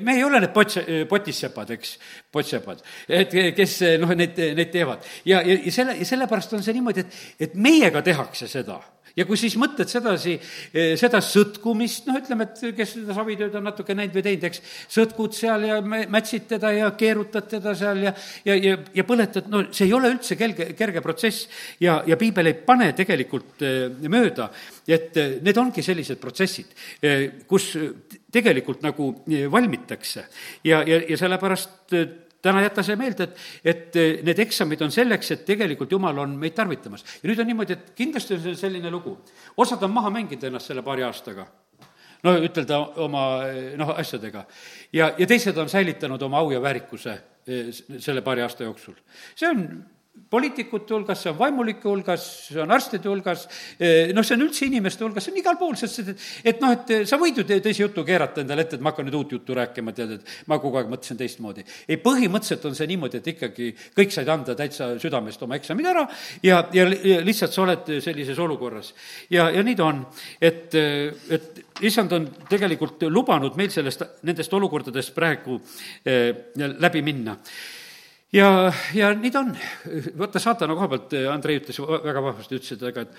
[0.00, 1.94] me ei ole need potse, potissepad, eks,
[2.32, 5.04] pottsepad, et kes noh, neid, neid teevad.
[5.24, 8.80] ja, ja, ja selle, ja sellepärast on see niimoodi, et, et meiega tehakse seda
[9.16, 10.34] ja kui siis mõtled sedasi,
[10.74, 14.62] eh, seda sõtkumist, noh, ütleme, et kes seda savitööd on natuke näinud või teinud, eks,
[14.96, 19.64] sõtkud seal ja mätsid teda ja keerutad teda seal ja, ja, ja, ja põletad, no
[19.70, 21.48] see ei ole üldse kerge, kerge protsess
[21.82, 24.50] ja, ja piibel ei pane tegelikult eh, mööda,
[24.86, 26.74] et eh, need ongi sellised protsessid,
[27.48, 27.64] kus
[28.34, 29.10] tegelikult nagu
[29.50, 30.24] valmitakse.
[30.66, 31.94] Ja, ja, ja sellepärast
[32.44, 36.36] täna jäta see meelde, et, et eh, need eksamid on selleks, et tegelikult Jumal on
[36.40, 37.04] meid tarvitamas.
[37.22, 39.16] ja nüüd on niimoodi, et kindlasti on see selline lugu.
[39.56, 41.46] osad on maha mänginud ennast selle paari aastaga,
[42.24, 44.44] no ütelda oma eh, noh, asjadega.
[44.92, 47.16] ja, ja teised on säilitanud oma au ja väärikuse
[47.46, 49.00] eh, selle paari aasta jooksul.
[49.34, 49.66] see on
[50.30, 53.44] poliitikute hulgas, see on vaimulike hulgas, see on arstide hulgas,
[53.78, 56.74] eh, noh, see on üldse inimeste hulgas, see on igal pool, sest et, et noh,
[56.74, 59.56] et sa võid ju teise jutu keerata endale ette, et ma hakkan nüüd uut juttu
[59.58, 61.66] rääkima, tead, et ma kogu aeg mõtlesin teistmoodi.
[61.88, 66.06] ei, põhimõtteliselt on see niimoodi, et ikkagi kõik said anda täitsa südamest oma eksamid ära
[66.46, 66.88] ja, ja,
[67.22, 68.94] lihtsalt sa oled sellises olukorras.
[69.34, 70.02] ja, ja nii ta on,
[70.40, 75.58] et, et issand on tegelikult lubanud meil sellest, nendest olukordadest praegu
[76.06, 77.38] eh, läbi minna
[78.34, 78.50] ja,
[78.94, 79.54] ja nii ta on.
[80.18, 83.16] vaata, saatana koha pealt Andrei ütles väga vahvasti, ütles, et aga et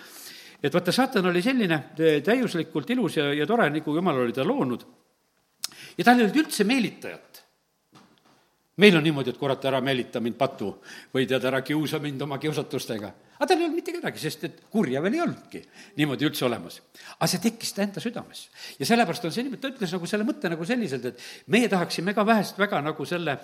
[0.66, 1.80] et vaata, saatan oli selline
[2.26, 4.86] täiuslikult ilus ja, ja tore, nagu jumal oli ta loonud.
[5.97, 7.43] ja tal ei olnud üldse meelitajat.
[8.78, 10.74] meil on niimoodi, et kurat, ära meelita mind patu
[11.13, 14.60] või tead, ära kiusa mind oma kiusatustega aga tal ei olnud mitte kedagi, sest et
[14.72, 15.62] kurja veel ei olnudki
[16.00, 16.80] niimoodi üldse olemas.
[17.18, 18.46] aga see tekkis ta enda südames.
[18.80, 22.14] ja sellepärast on see niimoodi, ta ütles nagu selle mõtte nagu selliselt, et meie tahaksime
[22.16, 23.38] ka vähest väga nagu selle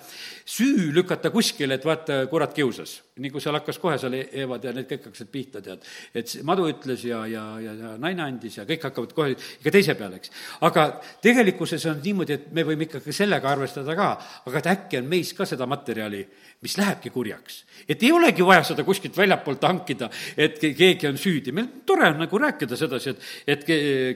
[0.44, 3.00] süü lükata kuskile, et vaata, kurat kiusas.
[3.32, 5.84] kui seal hakkas kohe seal Eevad ja need kõik hakkasid pihta, tead.
[6.14, 9.94] et madu ütles ja, ja, ja, ja naine andis ja kõik hakkavad kohe ikka teise
[9.98, 10.32] peale, eks.
[10.68, 10.86] aga
[11.22, 14.08] tegelikkuses on niimoodi, et me võime ikkagi sellega arvestada ka,
[14.48, 16.24] aga et äkki on meis ka seda materjali,
[16.62, 17.64] mis lähebki kurjaks.
[17.88, 21.52] et ei olegi vaja seda kuskilt väljapoolt hankida, et keegi on süüdi.
[21.52, 23.66] meil tore on nagu rääkida sedasi, et, et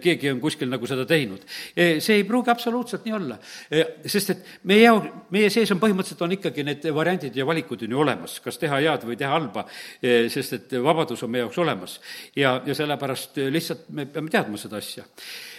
[0.03, 1.43] keegi on kuskil nagu seda teinud.
[1.75, 3.39] E, see ei pruugi absoluutselt nii olla.
[3.71, 4.93] E, sest et meie
[5.35, 8.81] meie sees on põhimõtteliselt on ikkagi need variandid ja valikud on ju olemas, kas teha
[8.85, 9.67] head või teha halba,
[10.01, 11.99] e, sest et vabadus on meie jaoks olemas.
[12.37, 15.05] ja, ja sellepärast lihtsalt me peame teadma seda asja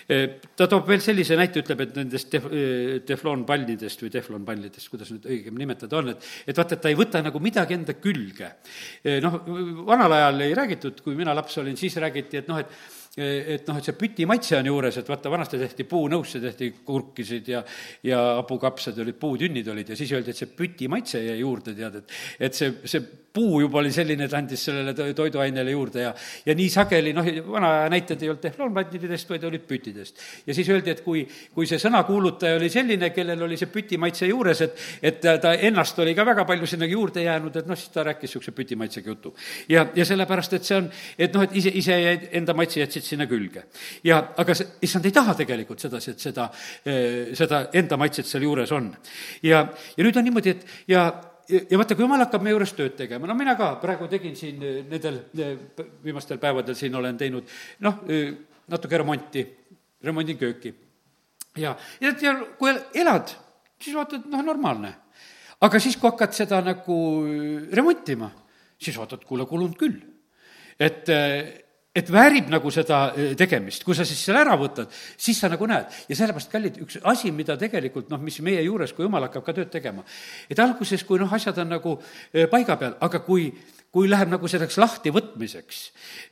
[0.08, 2.48] ta toob veel sellise näite, ütleb, et nendest tef-,
[3.08, 7.22] teflonpallidest või teflonpallidest, kuidas nüüd õigem nimetada on, et et vaata, et ta ei võta
[7.26, 8.54] nagu midagi enda külge.
[9.24, 9.42] noh,
[9.88, 13.78] vanal ajal ei räägitud, kui mina laps olin, siis räägiti, et noh, et et noh,
[13.80, 17.64] et see püti maitse on juures, et vaata, vanasti tehti puunõusse, tehti kurkisid ja
[18.06, 21.98] ja hapukapsad olid, puutünnid olid ja siis öeldi, et see püti maitse jäi juurde, tead,
[22.04, 23.02] et et see, see
[23.38, 26.14] puu juba oli selline, ta andis sellele toiduainele juurde ja,
[26.46, 30.24] ja nii sageli, noh, vana aja näited ei olnud teflonpantidest, vaid olid pütidest.
[30.48, 31.22] ja siis öeldi, et kui,
[31.54, 34.82] kui see sõnakuulutaja oli selline, kellel oli see pütimaitse juures, et,
[35.12, 38.28] et ta ennast oli ka väga palju sinna juurde jäänud, et noh, siis ta rääkis
[38.28, 39.36] niisuguse pütimaitsega jutu.
[39.70, 43.06] ja, ja sellepärast, et see on, et noh, et ise, ise jäid, enda maitse jätsid
[43.06, 43.68] sinna külge.
[44.04, 46.50] ja aga see, issand ei taha tegelikult sedasi, et seda,
[46.86, 48.92] eh, seda enda maitset seal juures on.
[49.46, 49.66] ja,
[49.98, 51.10] ja nüüd on niimoodi, et ja
[51.50, 54.64] ja, vaata, kui jumal hakkab meie juures tööd tegema, no mina ka praegu tegin siin
[54.64, 55.54] eh, nendel eh,
[56.04, 57.48] viimastel päevadel siin olen teinud
[57.86, 58.02] noh,
[58.72, 59.46] natuke remonti,
[60.04, 60.74] remondin kööki.
[61.58, 63.36] ja, ja, ja kui elad,
[63.82, 64.94] siis vaatad, noh, normaalne.
[65.62, 66.98] aga siis, kui hakkad seda nagu
[67.74, 68.32] remontima,
[68.78, 70.02] siis vaatad, kuule, kulunud küll.
[70.80, 71.10] et
[71.98, 75.68] et väärib nagu seda e, tegemist, kui sa siis selle ära võtad, siis sa nagu
[75.70, 75.96] näed.
[76.10, 79.56] ja sellepärast, kallid, üks asi, mida tegelikult noh, mis meie juures, kui jumal hakkab ka
[79.58, 80.06] tööd tegema,
[80.50, 81.98] et alguses, kui noh, asjad on nagu
[82.32, 83.50] e, paiga peal, aga kui
[83.94, 85.78] kui läheb nagu selleks lahtivõtmiseks,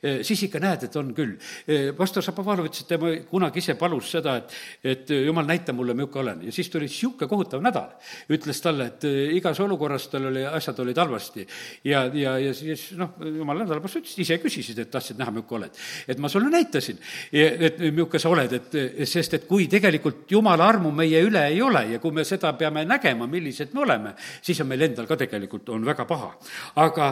[0.02, 1.36] eh, siis ikka näed, et on küll.
[1.66, 4.52] Eh, pastor Šapovalov ütles, et tema kunagi ise palus seda, et,
[4.84, 6.42] et jumal, näita mulle, milline olen.
[6.46, 7.94] ja siis tuli niisugune kohutav nädal.
[8.30, 11.46] ütles talle, et eh, igas olukorras tal oli, asjad olid halvasti.
[11.84, 15.56] ja, ja, ja siis noh, jumal nädala pärast ütles, ise küsisid, et tahtsid näha, milline
[15.56, 15.80] oled.
[16.08, 17.00] et ma sulle näitasin,
[17.32, 21.86] et milline sa oled, et sest et kui tegelikult jumala armu meie üle ei ole
[21.94, 25.68] ja kui me seda peame nägema, millised me oleme, siis on meil endal ka tegelikult,
[25.72, 26.30] on väga paha.
[26.76, 27.10] aga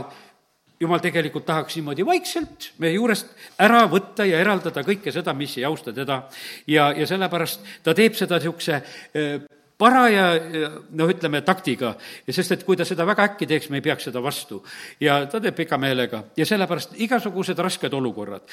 [0.81, 3.31] jumal tegelikult tahaks niimoodi vaikselt meie juurest
[3.63, 6.25] ära võtta ja eraldada kõike seda, mis ei austa teda.
[6.67, 8.83] ja, ja sellepärast ta teeb seda niisuguse
[9.79, 10.27] paraja
[10.95, 11.95] noh, ütleme taktiga,
[12.31, 14.61] sest et kui ta seda väga äkki teeks, me ei peaks seda vastu.
[15.03, 18.47] ja ta teeb pika meelega ja sellepärast igasugused rasked olukorrad,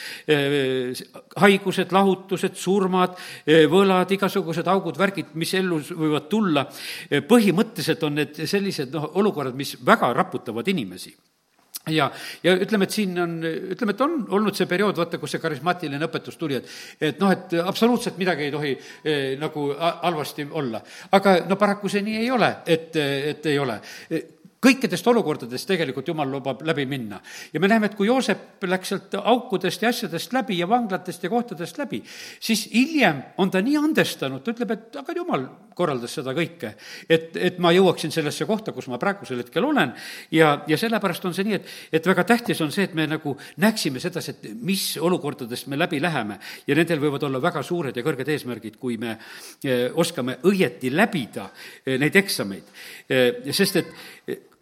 [1.44, 3.18] haigused, lahutused, surmad,
[3.72, 6.66] võlad, igasugused augud, värgid, mis ellu võivad tulla,
[7.30, 11.14] põhimõtteliselt on need sellised noh, olukorrad, mis väga raputavad inimesi
[11.90, 12.12] ja,
[12.44, 16.10] ja ütleme, et siin on, ütleme, et on olnud see periood, vaata, kus see karismaatiline
[16.10, 20.82] õpetus tuli, et et noh, et absoluutselt midagi ei tohi eh, nagu halvasti olla.
[21.12, 23.80] aga no paraku see nii ei ole, et, et ei ole
[24.62, 27.22] kõikidest olukordadest tegelikult jumal lubab läbi minna.
[27.54, 31.30] ja me näeme, et kui Joosep läks sealt aukudest ja asjadest läbi ja vanglatest ja
[31.30, 32.04] kohtadest läbi,
[32.40, 36.76] siis hiljem on ta nii andestanud, ta ütleb, et aga jumal korraldas seda kõike.
[37.10, 39.94] et, et ma jõuaksin sellesse kohta, kus ma praegusel hetkel olen
[40.32, 43.36] ja, ja sellepärast on see nii, et, et väga tähtis on see, et me nagu
[43.64, 46.38] näeksime sedasi, et mis olukordadest me läbi läheme
[46.68, 49.18] ja nendel võivad olla väga suured ja kõrged eesmärgid, kui me
[49.64, 51.50] eh, oskame õieti läbida
[51.86, 52.74] eh, neid eksameid.
[53.10, 53.94] Eh, sest et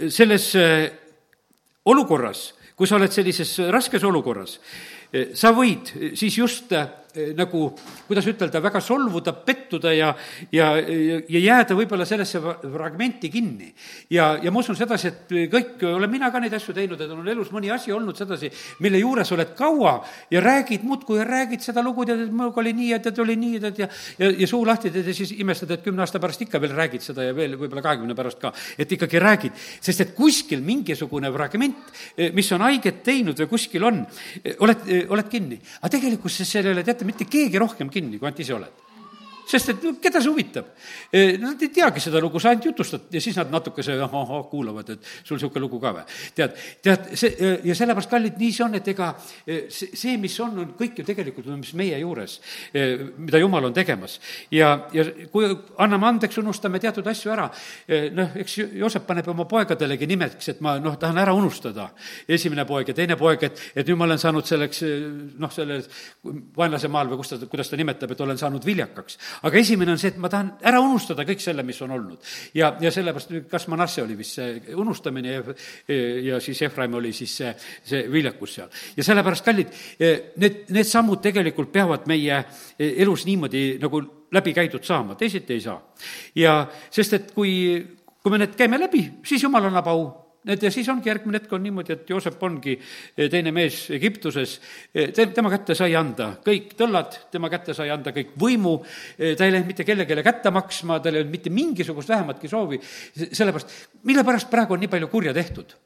[0.09, 0.45] selles
[1.89, 2.43] olukorras,
[2.75, 4.57] kui sa oled sellises raskes olukorras,
[5.33, 6.71] sa võid siis just
[7.35, 7.63] nagu,
[8.07, 10.13] kuidas ütelda, väga solvuda, pettuda ja,
[10.51, 13.73] ja, ja jääda võib-olla sellesse fragmenti kinni.
[14.09, 17.27] ja, ja ma usun sedasi, et kõik, olen mina ka neid asju teinud, et on
[17.27, 18.51] elus mõni asi olnud sedasi,
[18.85, 19.99] mille juures oled kaua
[20.31, 23.35] ja räägid muudkui ja räägid seda lugu, tead, et minuga oli nii ja tead, oli
[23.39, 23.89] nii, tead, ja
[24.19, 27.03] ja, ja suu lahti teed ja siis imestad, et kümne aasta pärast ikka veel räägid
[27.03, 29.55] seda ja veel võib-olla kahekümne pärast ka, et ikkagi räägid.
[29.81, 31.77] sest et kuskil mingisugune fragment,
[32.17, 34.05] eh, mis on haiget teinud või kuskil on,
[34.43, 35.59] eh, oled, oled kinni.
[35.81, 38.88] aga tegelikkuses sellele, tead, mitte keegi rohkem kinni, kui ainult ise oled
[39.49, 40.69] sest et no keda see huvitab?
[41.41, 45.07] Nad ei teagi seda lugu, sa ainult jutustad ja siis nad natukese ahah, kuulavad, et
[45.23, 46.03] sul niisugune lugu ka või.
[46.37, 50.57] tead, tead, see ja sellepärast, kallid, nii see on, et ega see, see, mis on,
[50.63, 52.37] on kõik ju tegelikult, mis meie juures,
[53.17, 54.19] mida jumal on tegemas.
[54.53, 57.49] ja, ja kui anname andeks, unustame teatud asju ära,
[58.17, 61.89] noh, eks Joosep paneb oma poegadelegi nimeks, et ma noh, tahan ära unustada.
[62.27, 64.83] esimene poeg ja teine poeg, et, et nüüd ma olen saanud selleks
[65.39, 65.81] noh, selle
[66.57, 70.01] vaenlase maal või kus ta, kuidas ta nimetab, et olen saanud viljakaks aga esimene on
[70.01, 72.19] see, et ma tahan ära unustada kõik selle, mis on olnud.
[72.57, 75.43] ja, ja sellepärast, kas Manasse oli vist see unustamine ja,
[76.25, 78.71] ja siis Efraim oli siis see, see viljakus seal.
[78.97, 82.43] ja sellepärast, kallid, need, need sammud tegelikult peavad meie
[82.79, 85.79] elus niimoodi nagu läbi käidud saama, teisiti ei saa.
[86.35, 86.61] ja
[86.91, 87.53] sest, et kui,
[88.21, 90.09] kui me need käime läbi, siis jumal annab au
[90.49, 94.55] et ja siis ongi järgmine hetk on niimoodi, et Joosep ongi eh, teine mees Egiptuses,
[94.93, 98.79] eh, te, tema kätte sai anda kõik tõllad, tema kätte sai anda kõik võimu,
[99.17, 102.81] eh, ta ei läinud mitte kellelegi kätte maksma, tal ei olnud mitte mingisugust vähematki soovi,
[102.81, 103.75] sellepärast,
[104.09, 105.77] mille pärast praegu on nii palju kurja tehtud?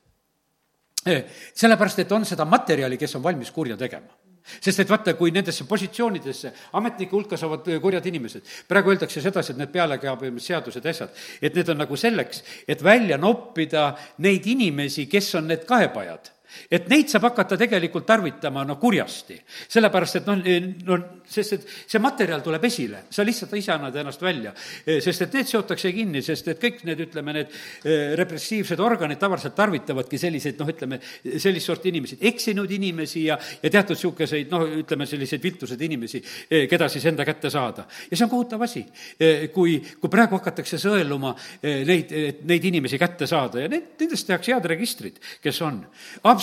[1.04, 4.14] sellepärast, et on seda materjali, kes on valmis kurja tegema
[4.60, 9.62] sest et vaata, kui nendesse positsioonidesse ametnike hulka saavad kurjad inimesed, praegu öeldakse sedasi, et
[9.62, 13.92] need pealekaebamisseadused ja asjad, et need on nagu selleks, et välja noppida
[14.26, 16.34] neid inimesi, kes on need kahepajad
[16.72, 19.40] et neid saab hakata tegelikult tarvitama no kurjasti.
[19.68, 20.42] sellepärast, et noh,
[20.88, 24.54] no sest et see materjal tuleb esile, sa lihtsalt ise annad ennast välja.
[24.86, 29.56] sest et need seotakse kinni, sest et kõik need, ütleme, need eh, repressiivsed organid tavaliselt
[29.58, 31.00] tarvitavadki selliseid, noh, ütleme,
[31.42, 36.66] sellist sorti inimesi, eksinud inimesi ja, ja teatud niisuguseid, noh, ütleme, selliseid viltused inimesi, eh,
[36.72, 37.88] keda siis enda kätte saada.
[38.10, 38.86] ja see on kohutav asi,
[39.20, 41.34] eh, kui, kui praegu hakatakse sõeluma
[41.64, 42.12] neid,
[42.48, 45.82] neid inimesi kätte saada ja need, nendest tehakse head registrid, kes on.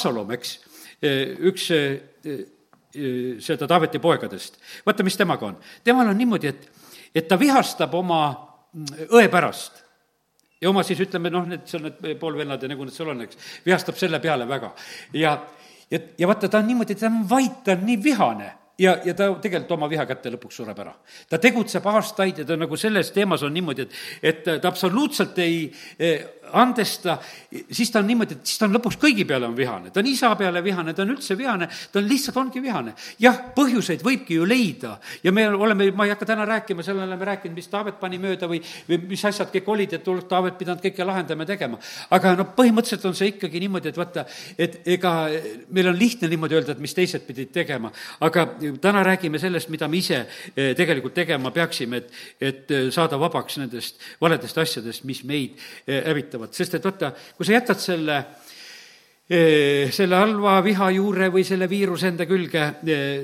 [0.00, 0.54] Absalom, eks,
[1.44, 1.66] üks
[3.44, 5.58] seda Taaveti poegadest, vaata, mis temaga on.
[5.84, 6.64] temal on niimoodi, et,
[7.14, 8.22] et ta vihastab oma
[8.72, 9.82] mm, õe pärast
[10.60, 13.38] ja oma siis ütleme, noh, need seal need poolvennad ja nagu need seal on, eks,
[13.66, 14.72] vihastab selle peale väga.
[15.20, 15.36] ja,
[15.92, 18.50] ja, ja vaata, ta on niimoodi, ta on vait, ta on nii vihane
[18.80, 20.94] ja, ja ta tegelikult oma viha kätte lõpuks sureb ära.
[21.28, 25.70] ta tegutseb aastaid ja ta nagu selles teemas on niimoodi, et, et ta absoluutselt ei
[26.52, 27.18] andesta,
[27.70, 29.90] siis ta on niimoodi, et siis ta on lõpuks kõigi peale on vihane.
[29.90, 32.94] ta on isa peale vihane, ta on üldse vihane, ta on lihtsalt ongi vihane.
[33.18, 37.24] jah, põhjuseid võibki ju leida ja me oleme, ma ei hakka täna rääkima, selle oleme
[37.24, 40.82] rääkinud, mis Taavet pani mööda või, või mis asjad kõik olid, et oleks Taavet pidanud
[40.82, 41.78] kõike lahendama ja tegema.
[42.10, 44.26] aga noh, põhimõtteliselt on see ikkagi niimoodi, et vaata,
[44.58, 45.14] et ega
[45.70, 48.48] meil on lihtne niimoodi öelda, et mis teised pidid tegema, aga
[48.78, 50.20] täna räägime sellest, mida me ise
[50.54, 56.04] eh, tegelikult tegema peaksime, et, et eh, saada vabaks nendest valedest asjadest, mis meid eh,
[56.06, 58.22] hävitavad, sest et vaata, kui sa jätad selle
[59.30, 62.64] selle halva viha juure või selle viiruse enda külge,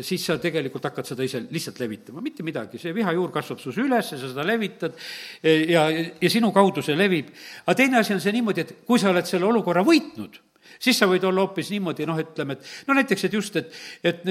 [0.07, 4.13] siis sa tegelikult hakkad seda ise lihtsalt levitama, mitte midagi, see vihajuur kasvab sus üles,
[4.13, 4.95] sa seda levitad
[5.43, 7.35] ja, ja sinu kaudu see levib.
[7.65, 10.39] aga teine asi on see niimoodi, et kui sa oled selle olukorra võitnud,
[10.79, 14.25] siis sa võid olla hoopis niimoodi, noh, ütleme, et no näiteks, et just, et, et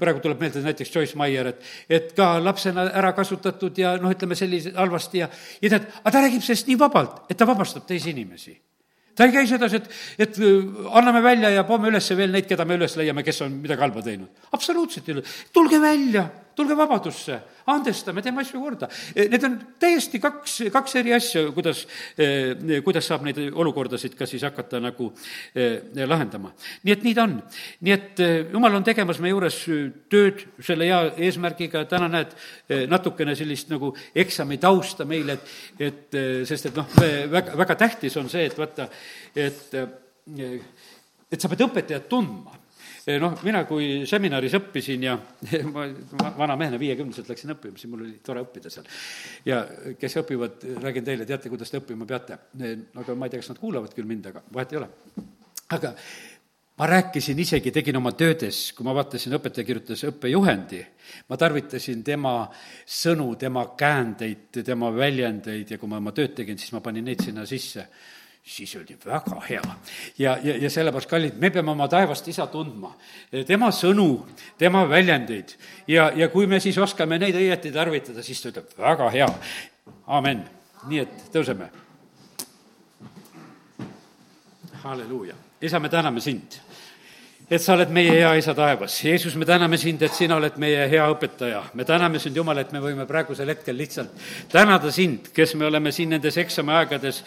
[0.00, 4.38] praegu tuleb meelde näiteks Joyce Meyer, et, et ka lapsena ära kasutatud ja noh, ütleme
[4.38, 5.30] sellise halvasti ja,
[5.62, 8.56] ja tead, aga ta räägib sellest nii vabalt, et ta vabastab teisi inimesi.
[9.14, 9.90] Ta ei käi sedasi, et,
[10.26, 10.38] et
[10.98, 14.02] anname välja ja poome üles veel neid, keda me üles leiame, kes on midagi halba
[14.02, 14.48] teinud.
[14.56, 15.22] absoluutselt ei ole,
[15.54, 16.26] tulge välja
[16.56, 17.38] tulge vabadusse,
[17.72, 18.88] andestame, teeme asju korda.
[19.16, 21.84] Need on täiesti kaks, kaks eri asja, kuidas,
[22.84, 25.10] kuidas saab neid olukordasid ka siis hakata nagu
[25.54, 26.52] eh, lahendama.
[26.84, 27.36] nii et nii ta on.
[27.80, 29.60] nii et jumal on tegemas meie juures
[30.12, 32.34] tööd selle hea eesmärgiga, täna näed
[32.90, 36.88] natukene sellist nagu eksami tausta meil, et, et sest et noh,
[37.30, 38.88] väga, väga tähtis on see, et vaata,
[39.34, 39.78] et
[41.34, 42.63] et sa pead õpetajat tundma
[43.20, 45.14] noh, mina kui seminaris õppisin ja
[45.74, 45.86] ma,
[46.20, 48.86] ma vana mehena, viiekümneselt läksin õppima, siis mul oli tore õppida seal.
[49.48, 49.62] ja
[50.00, 52.38] kes õpivad, räägin teile, teate, kuidas te õppima peate.
[52.60, 54.88] Eh, aga ma ei tea, kas nad kuulavad küll mind, aga vahet ei ole.
[55.76, 55.92] aga
[56.80, 60.80] ma rääkisin isegi, tegin oma töödes, kui ma vaatasin, õpetaja kirjutas õppejuhendi,
[61.28, 62.34] ma tarvitasin tema
[62.86, 67.22] sõnu, tema käändeid, tema väljendeid ja kui ma oma tööd tegin, siis ma panin neid
[67.22, 67.86] sinna sisse
[68.44, 69.62] siis öeldi, väga hea.
[70.18, 72.92] ja, ja, ja sellepärast, kallid, me peame oma taevast isa tundma,
[73.46, 74.26] tema sõnu,
[74.60, 75.56] tema väljendeid
[75.88, 79.30] ja, ja kui me siis oskame neid õieti tarvitada, siis ta ütleb, väga hea.
[80.06, 80.44] amen.
[80.88, 81.70] nii et tõuseme.
[84.84, 85.34] halleluuja.
[85.60, 86.60] isa, me täname sind
[87.50, 88.94] et sa oled meie hea isa taevas.
[89.04, 91.60] Jeesus, me täname sind, et sina oled meie hea õpetaja.
[91.76, 94.14] me täname sind, Jumal, et me võime praegusel hetkel lihtsalt
[94.48, 97.22] tänada sind, kes me oleme siin nendes eksamiaegades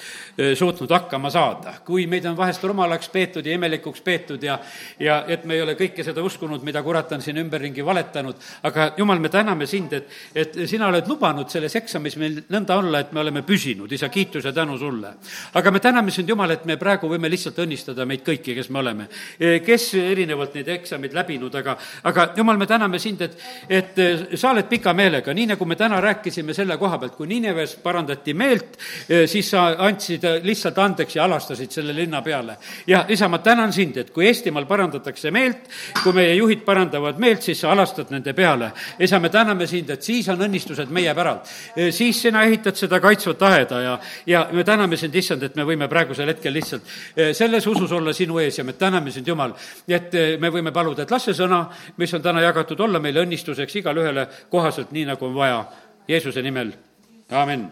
[0.58, 1.74] suutnud hakkama saada.
[1.86, 4.58] kui meid on vahest rumalaks peetud ja imelikuks peetud ja,
[5.00, 8.92] ja et me ei ole kõike seda uskunud, mida kurat on siin ümberringi valetanud, aga
[8.98, 13.14] Jumal, me täname sind, et, et sina oled lubanud selles eksamis meil nõnda olla, et
[13.14, 15.14] me oleme püsinud, isa, kiitus ja tänu sulle.
[15.54, 18.82] aga me täname sind, Jumal, et me praegu võime lihtsalt õnnistada meid kõiki, kes me
[18.82, 19.10] oleme.
[19.38, 21.76] kes erinevalt neid eksameid läbinud, aga,
[22.10, 23.38] aga jumal, me täname sind, et,
[23.70, 27.28] et eh, sa oled pika meelega, nii nagu me täna rääkisime selle koha pealt, kui
[27.30, 28.78] Nineves parandati meelt,
[29.10, 32.58] eh, siis sa andsid eh, lihtsalt andeks ja alastasid selle linna peale.
[32.88, 35.70] ja isa, ma tänan sind, et kui Eestimaal parandatakse meelt,
[36.04, 38.72] kui meie juhid parandavad meelt, siis sa alastad nende peale.
[39.00, 41.48] isa, me täname sind, et siis on õnnistused meie päralt.
[41.92, 45.88] siis sina ehitad seda kaitsvat aheda ja, ja me täname sind, issand, et me võime
[45.88, 46.84] praegusel hetkel lihtsalt
[47.34, 49.54] selles usus olla sinu ees ja me täname sind, Jumal,
[49.98, 51.64] et eh, me võime paluda, et las see sõna,
[51.98, 55.66] mis on täna jagatud, olla meile õnnistuseks igale ühele kohaselt, nii nagu on vaja.
[56.08, 56.72] Jeesuse nimel,
[57.36, 57.68] amin